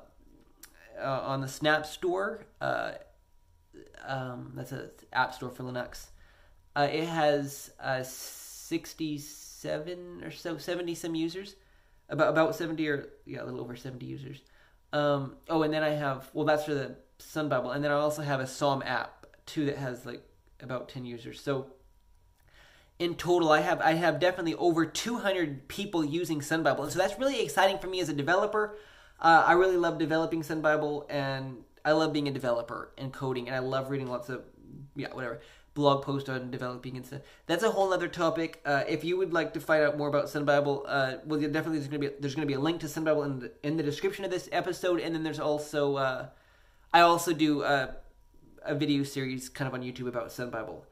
uh, 1.01 1.21
on 1.25 1.41
the 1.41 1.49
Snap 1.49 1.87
Store, 1.87 2.45
uh, 2.61 2.93
um, 4.07 4.53
that's 4.55 4.73
an 4.73 4.91
app 5.13 5.35
store 5.35 5.51
for 5.51 5.65
Linux. 5.65 6.07
Uh, 6.77 6.89
it 6.91 7.07
has 7.07 7.73
uh, 7.81 8.03
67 8.03 10.23
or 10.25 10.31
so, 10.31 10.57
70 10.57 10.95
some 10.95 11.15
users, 11.15 11.57
about 12.09 12.29
about 12.29 12.55
70 12.55 12.89
or 12.89 13.09
yeah, 13.27 13.43
a 13.43 13.45
little 13.45 13.61
over 13.61 13.77
70 13.77 14.07
users. 14.07 14.41
Um, 14.93 15.37
oh, 15.49 15.63
and 15.63 15.73
then 15.73 15.83
I 15.83 15.91
have 15.91 16.31
well, 16.33 16.45
that's 16.45 16.65
for 16.65 16.75
the 16.75 16.97
Sun 17.19 17.49
Bible, 17.49 17.73
and 17.73 17.83
then 17.83 17.91
I 17.91 17.95
also 17.95 18.23
have 18.23 18.41
a 18.41 18.47
Psalm 18.47 18.83
app 18.85 19.27
too 19.47 19.67
that 19.67 19.79
has 19.79 20.07
like 20.07 20.23
about 20.61 20.89
10 20.89 21.05
users. 21.05 21.41
So 21.41 21.67
in 23.01 23.15
total, 23.15 23.51
I 23.51 23.63
have 23.63 23.81
I 23.81 23.95
have 23.95 24.21
definitely 24.21 24.55
over 24.55 24.85
200 24.85 25.69
people 25.69 26.05
using 26.05 26.43
Sun 26.43 26.63
Bible, 26.63 26.85
and 26.85 26.93
so 26.93 26.99
that's 26.99 27.19
really 27.19 27.43
exciting 27.43 27.79
for 27.79 27.87
me 27.87 27.99
as 28.01 28.11
a 28.11 28.13
developer. 28.13 28.77
Uh, 29.19 29.43
I 29.47 29.53
really 29.55 29.79
love 29.79 29.99
developing 29.99 30.43
Sun 30.43 30.61
Bible, 30.61 31.07
and 31.09 31.65
I 31.83 31.93
love 31.93 32.13
being 32.13 32.29
a 32.29 32.31
developer 32.31 32.93
and 32.99 33.11
coding, 33.11 33.49
and 33.49 33.57
I 33.57 33.61
love 33.61 33.91
reading 33.91 34.07
lots 34.07 34.29
of 34.29 34.45
yeah 34.95 35.09
whatever 35.15 35.41
blog 35.73 36.03
posts 36.03 36.29
on 36.29 36.51
developing 36.51 36.97
and 36.97 37.07
stuff. 37.07 37.23
That's 37.47 37.63
a 37.63 37.71
whole 37.71 37.93
other 37.95 38.09
topic. 38.09 38.61
Uh, 38.67 38.85
if 38.87 39.03
you 39.03 39.17
would 39.17 39.33
like 39.33 39.55
to 39.55 39.61
find 39.61 39.83
out 39.83 39.97
more 39.97 40.09
about 40.09 40.29
Sun 40.29 40.45
Bible, 40.45 40.85
uh, 40.87 41.15
well, 41.25 41.41
definitely 41.41 41.79
there's 41.79 41.89
gonna 41.89 42.01
be 42.01 42.11
there's 42.21 42.35
gonna 42.35 42.47
be 42.47 42.55
a 42.55 42.61
link 42.61 42.81
to 42.81 42.89
Sun 42.89 43.05
Bible 43.05 43.23
in 43.23 43.39
the, 43.39 43.53
in 43.63 43.79
the 43.79 43.83
description 43.83 44.27
of 44.27 44.31
this 44.31 44.47
episode, 44.53 45.01
and 45.01 45.15
then 45.15 45.23
there's 45.23 45.41
also 45.41 45.97
uh, 45.97 46.27
I 46.93 47.01
also 47.01 47.33
do 47.33 47.63
uh, 47.63 47.93
a 48.63 48.75
video 48.75 49.05
series 49.05 49.49
kind 49.49 49.67
of 49.67 49.73
on 49.73 49.81
YouTube 49.81 50.07
about 50.07 50.31
Sun 50.33 50.51
Bible. 50.51 50.85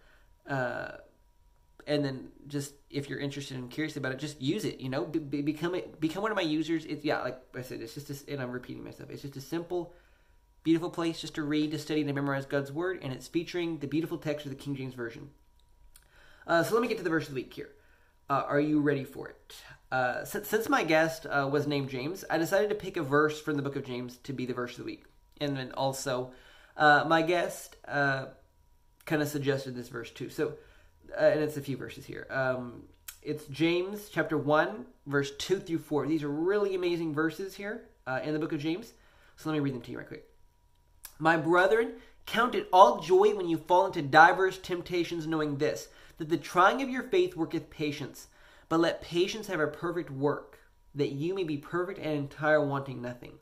And 1.88 2.04
then 2.04 2.28
just 2.46 2.74
if 2.90 3.08
you're 3.08 3.18
interested 3.18 3.56
and 3.56 3.70
curious 3.70 3.96
about 3.96 4.12
it, 4.12 4.18
just 4.18 4.40
use 4.40 4.64
it. 4.64 4.78
You 4.78 4.90
know, 4.90 5.06
be, 5.06 5.42
become 5.42 5.74
it, 5.74 6.00
become 6.00 6.22
one 6.22 6.30
of 6.30 6.36
my 6.36 6.42
users. 6.42 6.84
It's 6.84 7.04
yeah, 7.04 7.22
like 7.22 7.40
I 7.56 7.62
said, 7.62 7.80
it's 7.80 7.94
just 7.94 8.10
a, 8.10 8.32
and 8.32 8.40
I'm 8.40 8.52
repeating 8.52 8.84
myself. 8.84 9.10
It's 9.10 9.22
just 9.22 9.36
a 9.36 9.40
simple, 9.40 9.94
beautiful 10.62 10.90
place 10.90 11.20
just 11.20 11.34
to 11.36 11.42
read, 11.42 11.70
to 11.70 11.78
study, 11.78 12.04
to 12.04 12.12
memorize 12.12 12.46
God's 12.46 12.70
word, 12.70 13.00
and 13.02 13.12
it's 13.12 13.26
featuring 13.26 13.78
the 13.78 13.86
beautiful 13.86 14.18
text 14.18 14.44
of 14.44 14.50
the 14.50 14.56
King 14.56 14.76
James 14.76 14.94
version. 14.94 15.30
Uh, 16.46 16.62
so 16.62 16.74
let 16.74 16.82
me 16.82 16.88
get 16.88 16.98
to 16.98 17.04
the 17.04 17.10
verse 17.10 17.24
of 17.24 17.34
the 17.34 17.40
week 17.40 17.52
here. 17.52 17.70
Uh, 18.30 18.44
are 18.46 18.60
you 18.60 18.80
ready 18.80 19.04
for 19.04 19.28
it? 19.28 19.54
Uh, 19.90 20.24
since, 20.24 20.48
since, 20.48 20.68
my 20.68 20.84
guest 20.84 21.24
uh, 21.24 21.48
was 21.50 21.66
named 21.66 21.88
James, 21.88 22.22
I 22.28 22.36
decided 22.36 22.68
to 22.68 22.74
pick 22.74 22.98
a 22.98 23.02
verse 23.02 23.40
from 23.40 23.56
the 23.56 23.62
book 23.62 23.76
of 23.76 23.86
James 23.86 24.18
to 24.18 24.34
be 24.34 24.44
the 24.44 24.52
verse 24.52 24.72
of 24.72 24.78
the 24.78 24.84
week, 24.84 25.04
and 25.40 25.56
then 25.56 25.72
also 25.72 26.32
uh, 26.76 27.04
my 27.08 27.22
guest 27.22 27.76
uh, 27.86 28.26
kind 29.06 29.22
of 29.22 29.28
suggested 29.28 29.74
this 29.74 29.88
verse 29.88 30.10
too. 30.10 30.28
So 30.28 30.54
uh, 31.16 31.24
and 31.24 31.40
it's 31.40 31.56
a 31.56 31.62
few 31.62 31.76
verses 31.76 32.04
here. 32.04 32.26
Um, 32.30 32.84
it's 33.22 33.44
James 33.46 34.08
chapter 34.10 34.38
1, 34.38 34.86
verse 35.06 35.32
2 35.36 35.60
through 35.60 35.78
4. 35.78 36.06
These 36.06 36.22
are 36.22 36.30
really 36.30 36.74
amazing 36.74 37.14
verses 37.14 37.54
here 37.54 37.82
uh, 38.06 38.20
in 38.22 38.32
the 38.32 38.38
book 38.38 38.52
of 38.52 38.60
James. 38.60 38.92
So 39.36 39.50
let 39.50 39.54
me 39.54 39.60
read 39.60 39.74
them 39.74 39.82
to 39.82 39.90
you 39.90 39.98
right 39.98 40.06
quick. 40.06 40.24
My 41.18 41.36
brethren, 41.36 41.94
count 42.26 42.54
it 42.54 42.68
all 42.72 43.00
joy 43.00 43.34
when 43.34 43.48
you 43.48 43.58
fall 43.58 43.86
into 43.86 44.02
diverse 44.02 44.58
temptations, 44.58 45.26
knowing 45.26 45.58
this, 45.58 45.88
that 46.18 46.28
the 46.28 46.36
trying 46.36 46.82
of 46.82 46.88
your 46.88 47.02
faith 47.02 47.36
worketh 47.36 47.70
patience. 47.70 48.28
But 48.68 48.80
let 48.80 49.02
patience 49.02 49.46
have 49.46 49.60
a 49.60 49.66
perfect 49.66 50.10
work, 50.10 50.58
that 50.94 51.12
you 51.12 51.34
may 51.34 51.44
be 51.44 51.56
perfect 51.56 51.98
and 51.98 52.16
entire, 52.16 52.64
wanting 52.64 53.00
nothing. 53.02 53.34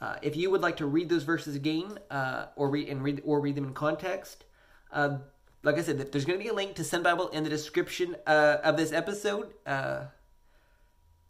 Uh, 0.00 0.16
if 0.22 0.36
you 0.36 0.50
would 0.50 0.60
like 0.60 0.76
to 0.76 0.86
read 0.86 1.08
those 1.08 1.22
verses 1.22 1.54
again, 1.54 1.98
uh, 2.10 2.46
or 2.54 2.68
read 2.68 2.88
and 2.88 3.02
read 3.02 3.22
or 3.24 3.40
read 3.40 3.54
them 3.54 3.64
in 3.64 3.72
context, 3.74 4.44
uh, 4.92 5.18
like 5.66 5.78
I 5.78 5.82
said, 5.82 5.98
there's 6.12 6.24
going 6.24 6.38
to 6.38 6.42
be 6.42 6.48
a 6.48 6.54
link 6.54 6.76
to 6.76 6.84
Sun 6.84 7.02
Bible 7.02 7.26
in 7.30 7.42
the 7.42 7.50
description 7.50 8.14
uh, 8.24 8.58
of 8.62 8.76
this 8.76 8.92
episode. 8.92 9.52
Uh, 9.66 10.04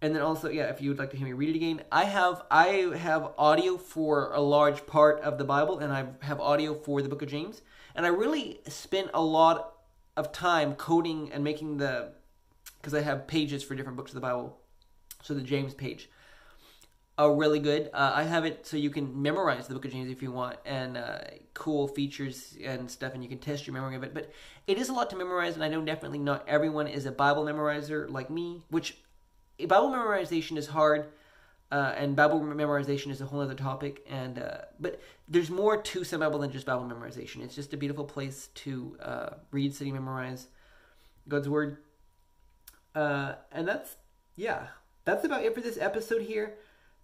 and 0.03 0.15
then 0.15 0.21
also, 0.21 0.51
yeah, 0.51 0.65
if 0.65 0.83
you 0.83 0.91
would 0.91 0.99
like 0.99 1.11
to 1.13 1.17
hear 1.17 1.27
me 1.27 1.33
read 1.33 1.49
it 1.49 1.57
again, 1.57 1.81
I 1.91 2.05
have 2.05 2.43
I 2.51 2.93
have 2.99 3.33
audio 3.39 3.79
for 3.79 4.33
a 4.35 4.41
large 4.43 4.87
part 4.87 5.23
of 5.23 5.39
the 5.39 5.45
Bible, 5.45 5.79
and 5.79 5.91
I 5.91 6.09
have 6.21 6.39
audio 6.39 6.75
for 6.75 7.01
the 7.01 7.09
Book 7.09 7.23
of 7.23 7.31
James. 7.31 7.63
And 7.95 8.05
I 8.05 8.11
really 8.11 8.61
spent 8.69 9.11
a 9.15 9.23
lot 9.23 9.73
of 10.19 10.33
time 10.33 10.75
coding 10.75 11.33
and 11.33 11.43
making 11.43 11.79
the 11.79 12.13
because 12.77 12.93
I 12.93 13.01
have 13.01 13.27
pages 13.27 13.63
for 13.63 13.75
different 13.75 13.97
books 13.97 14.11
of 14.11 14.17
the 14.17 14.21
Bible. 14.21 14.59
So 15.23 15.33
the 15.33 15.41
James 15.41 15.73
page 15.73 16.11
are 17.19 17.35
really 17.35 17.59
good. 17.59 17.89
Uh, 17.95 18.13
I 18.15 18.25
have 18.25 18.45
it 18.45 18.67
so 18.67 18.77
you 18.77 18.91
can 18.91 19.23
memorize 19.23 19.67
the 19.67 19.75
Book 19.75 19.87
of 19.87 19.93
James 19.93 20.11
if 20.11 20.23
you 20.23 20.31
want, 20.31 20.59
and 20.67 20.97
uh, 20.97 21.19
cool 21.55 21.89
features 21.89 22.57
and 22.63 22.91
stuff, 22.91 23.15
and 23.15 23.23
you 23.23 23.29
can 23.29 23.39
test 23.39 23.67
your 23.67 23.75
memory 23.75 23.97
of 23.97 24.03
it. 24.03 24.13
But 24.13 24.31
it 24.67 24.79
is 24.79 24.89
a 24.89 24.93
lot 24.93 25.09
to 25.11 25.17
memorize, 25.17 25.55
and 25.55 25.65
I 25.65 25.69
know 25.69 25.81
definitely 25.83 26.19
not 26.19 26.47
everyone 26.47 26.87
is 26.87 27.07
a 27.07 27.13
Bible 27.13 27.45
memorizer 27.45 28.11
like 28.11 28.29
me, 28.29 28.63
which 28.69 28.99
Bible 29.59 29.91
memorization 29.91 30.57
is 30.57 30.67
hard. 30.67 31.09
Uh, 31.73 31.93
and 31.97 32.15
Bible 32.15 32.39
memorization 32.39 33.11
is 33.11 33.21
a 33.21 33.27
whole 33.27 33.41
other 33.41 33.55
topic, 33.55 34.07
and 34.09 34.39
uh, 34.39 34.59
but 34.79 35.01
there's 35.27 35.51
more 35.51 35.83
to 35.83 36.05
some 36.05 36.21
Bible 36.21 36.39
than 36.39 36.53
just 36.53 36.65
Bible 36.65 36.85
memorization. 36.85 37.43
It's 37.43 37.57
just 37.57 37.75
a 37.75 37.77
beautiful 37.77 38.05
place 38.05 38.51
to 38.55 38.97
uh, 39.03 39.31
read, 39.51 39.75
study, 39.75 39.91
memorize 39.91 40.47
God's 41.27 41.49
word, 41.49 41.79
uh, 42.95 43.35
and 43.51 43.67
that's 43.67 43.97
yeah, 44.37 44.69
that's 45.05 45.25
about 45.25 45.43
it 45.43 45.57
for 45.57 45.61
this 45.61 45.77
episode 45.77 46.23
here. 46.23 46.55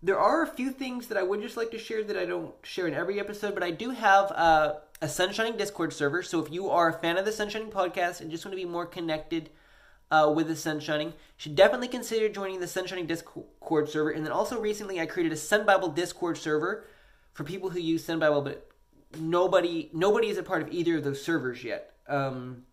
There 0.04 0.18
are 0.18 0.42
a 0.42 0.48
few 0.48 0.72
things 0.72 1.06
that 1.06 1.16
I 1.16 1.22
would 1.22 1.40
just 1.40 1.56
like 1.56 1.70
to 1.70 1.78
share 1.78 2.02
that 2.02 2.16
I 2.16 2.24
don't 2.24 2.52
share 2.64 2.88
in 2.88 2.94
every 2.94 3.20
episode, 3.20 3.54
but 3.54 3.62
I 3.62 3.70
do 3.70 3.90
have 3.90 4.32
uh, 4.32 4.74
a 5.00 5.06
Sunshining 5.06 5.56
Discord 5.56 5.92
server. 5.92 6.24
So 6.24 6.44
if 6.44 6.50
you 6.50 6.70
are 6.70 6.88
a 6.88 6.92
fan 6.92 7.18
of 7.18 7.24
the 7.24 7.30
Sunshining 7.30 7.70
podcast 7.70 8.20
and 8.20 8.28
just 8.28 8.44
want 8.44 8.52
to 8.52 8.62
be 8.62 8.68
more 8.68 8.84
connected 8.84 9.50
uh, 10.10 10.32
with 10.34 10.48
the 10.48 10.54
Sunshining, 10.54 11.06
you 11.06 11.12
should 11.36 11.54
definitely 11.54 11.86
consider 11.86 12.28
joining 12.28 12.58
the 12.58 12.66
Sunshining 12.66 13.06
Discord 13.06 13.88
server. 13.88 14.10
And 14.10 14.26
then 14.26 14.32
also 14.32 14.60
recently, 14.60 15.00
I 15.00 15.06
created 15.06 15.32
a 15.32 15.36
Sun 15.36 15.66
Bible 15.66 15.88
Discord 15.88 16.36
server 16.36 16.84
for 17.32 17.44
people 17.44 17.70
who 17.70 17.78
use 17.78 18.04
Sun 18.04 18.18
Bible, 18.18 18.42
but 18.42 18.68
nobody 19.20 19.88
nobody 19.92 20.28
is 20.28 20.38
a 20.38 20.42
part 20.42 20.62
of 20.62 20.72
either 20.72 20.96
of 20.96 21.04
those 21.04 21.22
servers 21.22 21.62
yet. 21.62 21.92
Um, 22.08 22.64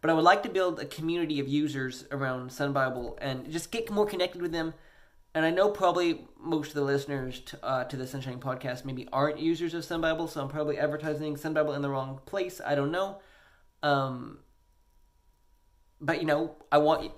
but 0.00 0.08
I 0.08 0.14
would 0.14 0.24
like 0.24 0.44
to 0.44 0.48
build 0.48 0.78
a 0.78 0.86
community 0.86 1.40
of 1.40 1.48
users 1.48 2.04
around 2.12 2.52
Sun 2.52 2.72
Bible 2.72 3.18
and 3.20 3.50
just 3.50 3.72
get 3.72 3.90
more 3.90 4.06
connected 4.06 4.40
with 4.40 4.52
them 4.52 4.72
and 5.34 5.44
I 5.44 5.50
know 5.50 5.70
probably 5.70 6.26
most 6.38 6.68
of 6.68 6.74
the 6.74 6.82
listeners 6.82 7.40
to, 7.40 7.64
uh, 7.64 7.84
to 7.84 7.96
the 7.96 8.06
Sunshine 8.06 8.40
podcast 8.40 8.84
maybe 8.84 9.08
aren't 9.12 9.38
users 9.38 9.74
of 9.74 9.84
Sun 9.84 10.00
Bible, 10.00 10.26
so 10.26 10.40
I'm 10.40 10.48
probably 10.48 10.78
advertising 10.78 11.36
Sun 11.36 11.54
Bible 11.54 11.74
in 11.74 11.82
the 11.82 11.90
wrong 11.90 12.20
place. 12.26 12.60
I 12.64 12.74
don't 12.74 12.90
know. 12.90 13.20
Um, 13.82 14.38
but 16.00 16.20
you 16.20 16.26
know, 16.26 16.56
I 16.72 16.78
want 16.78 17.12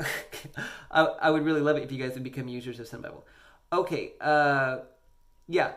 I, 0.91 1.05
I 1.05 1.31
would 1.31 1.45
really 1.45 1.61
love 1.61 1.77
it 1.77 1.85
if 1.85 1.93
you 1.93 1.99
guys 2.03 2.15
would 2.15 2.25
become 2.25 2.49
users 2.49 2.81
of 2.81 2.89
Sun 2.89 3.01
Bible. 3.01 3.25
Okay, 3.73 4.13
uh, 4.21 4.79
yeah. 5.49 5.73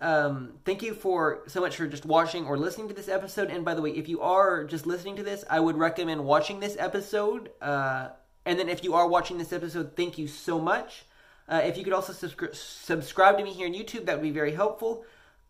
Um, 0.00 0.54
thank 0.64 0.82
you 0.82 0.94
for 0.94 1.42
so 1.48 1.60
much 1.60 1.76
for 1.76 1.86
just 1.86 2.06
watching 2.06 2.46
or 2.46 2.56
listening 2.56 2.88
to 2.88 2.94
this 2.94 3.08
episode. 3.08 3.50
And 3.50 3.64
by 3.64 3.74
the 3.74 3.82
way, 3.82 3.90
if 3.90 4.08
you 4.08 4.20
are 4.20 4.64
just 4.64 4.86
listening 4.86 5.16
to 5.16 5.22
this, 5.22 5.44
I 5.50 5.60
would 5.60 5.76
recommend 5.76 6.24
watching 6.24 6.60
this 6.60 6.76
episode. 6.78 7.50
Uh, 7.60 8.10
and 8.44 8.58
then 8.58 8.68
if 8.68 8.82
you 8.82 8.94
are 8.94 9.08
watching 9.08 9.38
this 9.38 9.52
episode, 9.52 9.96
thank 9.96 10.18
you 10.18 10.26
so 10.26 10.58
much. 10.58 11.04
Uh, 11.48 11.60
if 11.64 11.76
you 11.76 11.84
could 11.84 11.92
also 11.92 12.12
subscri- 12.12 12.54
subscribe 12.54 13.38
to 13.38 13.44
me 13.44 13.52
here 13.52 13.66
on 13.66 13.74
YouTube, 13.74 14.06
that 14.06 14.16
would 14.16 14.22
be 14.22 14.30
very 14.30 14.52
helpful. 14.52 15.04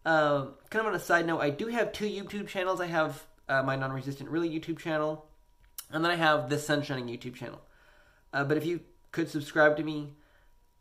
Um, 0.05 0.55
kind 0.71 0.81
of 0.81 0.87
on 0.87 0.95
a 0.95 1.01
side 1.01 1.27
note, 1.27 1.41
I 1.41 1.51
do 1.51 1.69
have 1.69 1.93
two 1.93 2.07
YouTube 2.07 2.49
channels. 2.49 2.81
I 2.81 2.87
have 2.87 3.23
uh, 3.49 3.63
my 3.63 3.77
non-resistant 3.77 4.29
really 4.31 4.51
YouTube 4.51 4.79
channel, 4.79 5.27
and 5.91 6.05
then 6.05 6.11
I 6.11 6.17
have 6.17 6.49
the 6.49 6.57
Sunshining 6.57 7.09
YouTube 7.09 7.35
channel. 7.35 7.61
Uh, 8.33 8.45
but 8.45 8.57
if 8.57 8.67
you 8.67 8.81
could 9.11 9.29
subscribe 9.29 9.77
to 9.77 9.83
me, 9.83 10.15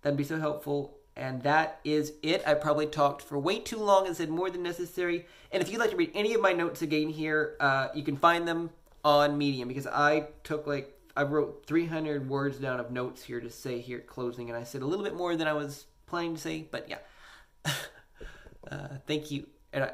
that'd 0.02 0.17
be 0.17 0.24
so 0.24 0.39
helpful. 0.39 0.97
And 1.15 1.43
that 1.43 1.82
is 1.84 2.13
it. 2.24 2.41
I 2.47 2.54
probably 2.54 2.88
talked 2.88 3.21
for 3.21 3.38
way 3.38 3.60
too 3.60 3.78
long 3.78 4.08
and 4.08 4.15
said 4.15 4.30
more 4.30 4.50
than 4.50 4.63
necessary. 4.63 5.26
And 5.52 5.62
if 5.62 5.69
you'd 5.69 5.80
like 5.80 5.91
to 5.91 5.97
read 5.97 6.12
any 6.15 6.34
of 6.34 6.41
my 6.41 6.54
notes 6.54 6.82
again 6.82 7.10
here, 7.10 7.58
uh, 7.60 7.89
you 7.93 8.02
can 8.02 8.15
find 8.15 8.47
them 8.47 8.69
on 9.04 9.38
Medium 9.38 9.67
because 9.67 9.88
I 9.88 10.28
took 10.43 10.65
like 10.65 10.97
I 11.15 11.24
wrote 11.24 11.65
300 11.65 12.30
words 12.30 12.58
down 12.58 12.80
of 12.80 12.91
notes 12.91 13.24
here 13.24 13.39
to 13.41 13.50
say 13.50 13.80
here 13.80 14.00
at 14.00 14.08
closing, 14.08 14.50
and 14.50 14.58
I 14.58 14.63
said 14.63 14.82
a 14.82 14.86
little 14.86 15.04
bit 15.04 15.15
more 15.15 15.36
than 15.36 15.47
I 15.47 15.54
was 15.54 15.86
planning 16.06 16.36
to 16.36 16.41
say, 16.41 16.67
but 16.69 16.89
yeah. 16.89 16.97
uh, 18.71 18.88
thank 19.08 19.32
you, 19.32 19.47
and 19.74 19.86
I, 19.86 19.91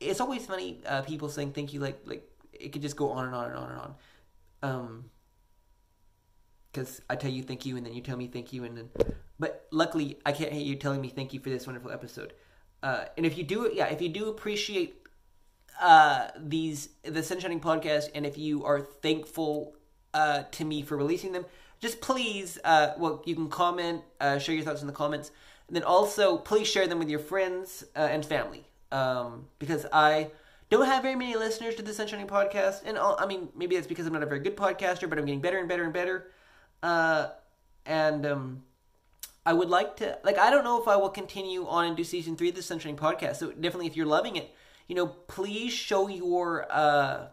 it's 0.00 0.20
always 0.20 0.46
funny 0.46 0.80
uh, 0.86 1.02
people 1.02 1.28
saying 1.28 1.52
thank 1.52 1.72
you, 1.72 1.80
like 1.80 2.00
like 2.06 2.28
it 2.52 2.72
could 2.72 2.82
just 2.82 2.96
go 2.96 3.10
on 3.10 3.26
and 3.26 3.34
on 3.34 3.46
and 3.46 3.56
on 3.56 3.70
and 3.70 3.80
on. 3.80 3.94
Um, 4.62 5.04
because 6.72 7.02
I 7.10 7.16
tell 7.16 7.30
you 7.30 7.42
thank 7.42 7.66
you, 7.66 7.76
and 7.76 7.84
then 7.84 7.94
you 7.94 8.00
tell 8.00 8.16
me 8.16 8.28
thank 8.28 8.52
you, 8.52 8.64
and 8.64 8.76
then, 8.76 8.90
but 9.38 9.66
luckily 9.70 10.18
I 10.24 10.32
can't 10.32 10.52
hate 10.52 10.66
you 10.66 10.76
telling 10.76 11.00
me 11.00 11.08
thank 11.08 11.32
you 11.32 11.40
for 11.40 11.50
this 11.50 11.66
wonderful 11.66 11.90
episode. 11.90 12.32
Uh, 12.82 13.04
and 13.16 13.26
if 13.26 13.36
you 13.36 13.44
do, 13.44 13.70
yeah, 13.74 13.86
if 13.86 14.00
you 14.00 14.08
do 14.08 14.28
appreciate 14.28 15.06
uh, 15.80 16.28
these 16.38 16.90
the 17.02 17.20
Sunshining 17.20 17.60
podcast, 17.60 18.10
and 18.14 18.24
if 18.24 18.38
you 18.38 18.64
are 18.64 18.80
thankful 18.80 19.74
uh, 20.14 20.44
to 20.52 20.64
me 20.64 20.82
for 20.82 20.96
releasing 20.96 21.32
them, 21.32 21.44
just 21.80 22.00
please, 22.00 22.58
uh, 22.64 22.94
well, 22.98 23.22
you 23.24 23.34
can 23.34 23.48
comment, 23.48 24.02
uh, 24.20 24.38
share 24.38 24.54
your 24.54 24.64
thoughts 24.64 24.82
in 24.82 24.86
the 24.86 24.92
comments, 24.92 25.30
and 25.68 25.76
then 25.76 25.82
also 25.82 26.36
please 26.36 26.66
share 26.66 26.86
them 26.86 26.98
with 26.98 27.08
your 27.08 27.20
friends 27.20 27.84
uh, 27.96 28.00
and 28.00 28.24
family, 28.24 28.66
um, 28.92 29.46
because 29.58 29.86
I 29.92 30.30
don't 30.68 30.86
have 30.86 31.02
very 31.02 31.16
many 31.16 31.34
listeners 31.36 31.74
to 31.76 31.82
the 31.82 31.92
Sunshining 31.92 32.26
podcast, 32.26 32.82
and 32.84 32.98
all, 32.98 33.16
I 33.18 33.26
mean 33.26 33.48
maybe 33.54 33.76
that's 33.76 33.86
because 33.86 34.06
I'm 34.06 34.12
not 34.12 34.22
a 34.22 34.26
very 34.26 34.40
good 34.40 34.56
podcaster, 34.56 35.08
but 35.08 35.18
I'm 35.18 35.24
getting 35.24 35.40
better 35.40 35.58
and 35.58 35.68
better 35.68 35.84
and 35.84 35.92
better, 35.92 36.30
uh, 36.82 37.28
and 37.86 38.26
um, 38.26 38.62
I 39.46 39.52
would 39.52 39.70
like 39.70 39.96
to 39.96 40.18
like 40.22 40.38
I 40.38 40.50
don't 40.50 40.64
know 40.64 40.80
if 40.80 40.86
I 40.86 40.96
will 40.96 41.08
continue 41.08 41.66
on 41.66 41.86
and 41.86 41.96
do 41.96 42.04
season 42.04 42.36
three 42.36 42.50
of 42.50 42.54
the 42.54 42.60
Sunshining 42.60 42.96
podcast. 42.96 43.36
So 43.36 43.52
definitely, 43.52 43.86
if 43.86 43.96
you're 43.96 44.06
loving 44.06 44.36
it, 44.36 44.54
you 44.86 44.94
know, 44.94 45.06
please 45.06 45.72
show 45.72 46.08
your 46.08 46.66
uh, 46.70 47.28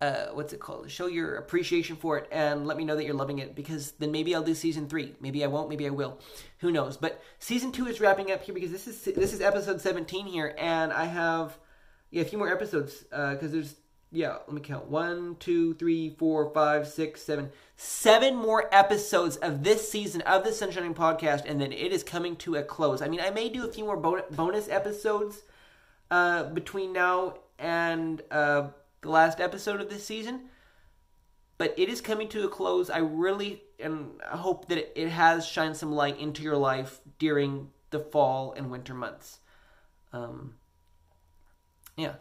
uh, 0.00 0.26
what's 0.32 0.52
it 0.52 0.60
called? 0.60 0.90
Show 0.90 1.06
your 1.06 1.36
appreciation 1.36 1.96
for 1.96 2.18
it 2.18 2.28
and 2.30 2.66
let 2.66 2.76
me 2.76 2.84
know 2.84 2.96
that 2.96 3.04
you're 3.04 3.14
loving 3.14 3.38
it 3.38 3.54
because 3.54 3.92
then 3.92 4.12
maybe 4.12 4.34
I'll 4.34 4.42
do 4.42 4.54
season 4.54 4.88
three. 4.88 5.14
Maybe 5.20 5.42
I 5.42 5.46
won't. 5.46 5.70
Maybe 5.70 5.86
I 5.86 5.90
will. 5.90 6.18
Who 6.58 6.70
knows? 6.70 6.96
But 6.98 7.22
season 7.38 7.72
two 7.72 7.86
is 7.86 8.00
wrapping 8.00 8.30
up 8.30 8.42
here 8.42 8.54
because 8.54 8.70
this 8.70 8.86
is 8.86 9.02
this 9.02 9.32
is 9.32 9.40
episode 9.40 9.80
17 9.80 10.26
here, 10.26 10.54
and 10.58 10.92
I 10.92 11.06
have 11.06 11.58
yeah 12.10 12.22
a 12.22 12.24
few 12.26 12.36
more 12.36 12.52
episodes 12.52 13.04
because 13.04 13.44
uh, 13.44 13.48
there's 13.48 13.74
yeah 14.12 14.36
let 14.46 14.52
me 14.52 14.60
count 14.60 14.86
one 14.86 15.36
two 15.40 15.72
three 15.74 16.14
four 16.18 16.52
five 16.52 16.86
six 16.86 17.22
seven 17.22 17.50
seven 17.76 18.36
more 18.36 18.72
episodes 18.74 19.36
of 19.36 19.64
this 19.64 19.90
season 19.90 20.20
of 20.22 20.44
the 20.44 20.50
Sunshining 20.50 20.94
podcast, 20.94 21.44
and 21.46 21.58
then 21.58 21.72
it 21.72 21.90
is 21.90 22.04
coming 22.04 22.36
to 22.36 22.56
a 22.56 22.62
close. 22.62 23.00
I 23.00 23.08
mean, 23.08 23.20
I 23.20 23.30
may 23.30 23.48
do 23.48 23.66
a 23.66 23.72
few 23.72 23.84
more 23.84 23.96
bonus 23.96 24.68
episodes 24.68 25.40
uh, 26.10 26.44
between 26.50 26.92
now 26.92 27.38
and. 27.58 28.20
Uh, 28.30 28.68
the 29.06 29.12
last 29.12 29.40
episode 29.40 29.80
of 29.80 29.88
this 29.88 30.04
season. 30.04 30.48
But 31.58 31.74
it 31.78 31.88
is 31.88 32.02
coming 32.02 32.28
to 32.28 32.44
a 32.44 32.48
close. 32.48 32.90
I 32.90 32.98
really 32.98 33.62
and 33.78 34.20
I 34.30 34.36
hope 34.36 34.68
that 34.68 35.00
it 35.00 35.08
has 35.08 35.46
shined 35.46 35.76
some 35.76 35.92
light 35.92 36.18
into 36.18 36.42
your 36.42 36.56
life 36.56 37.00
during 37.18 37.70
the 37.90 38.00
fall 38.00 38.52
and 38.52 38.70
winter 38.70 38.94
months. 38.94 39.40
Um, 40.12 40.54
yeah. 41.96 42.14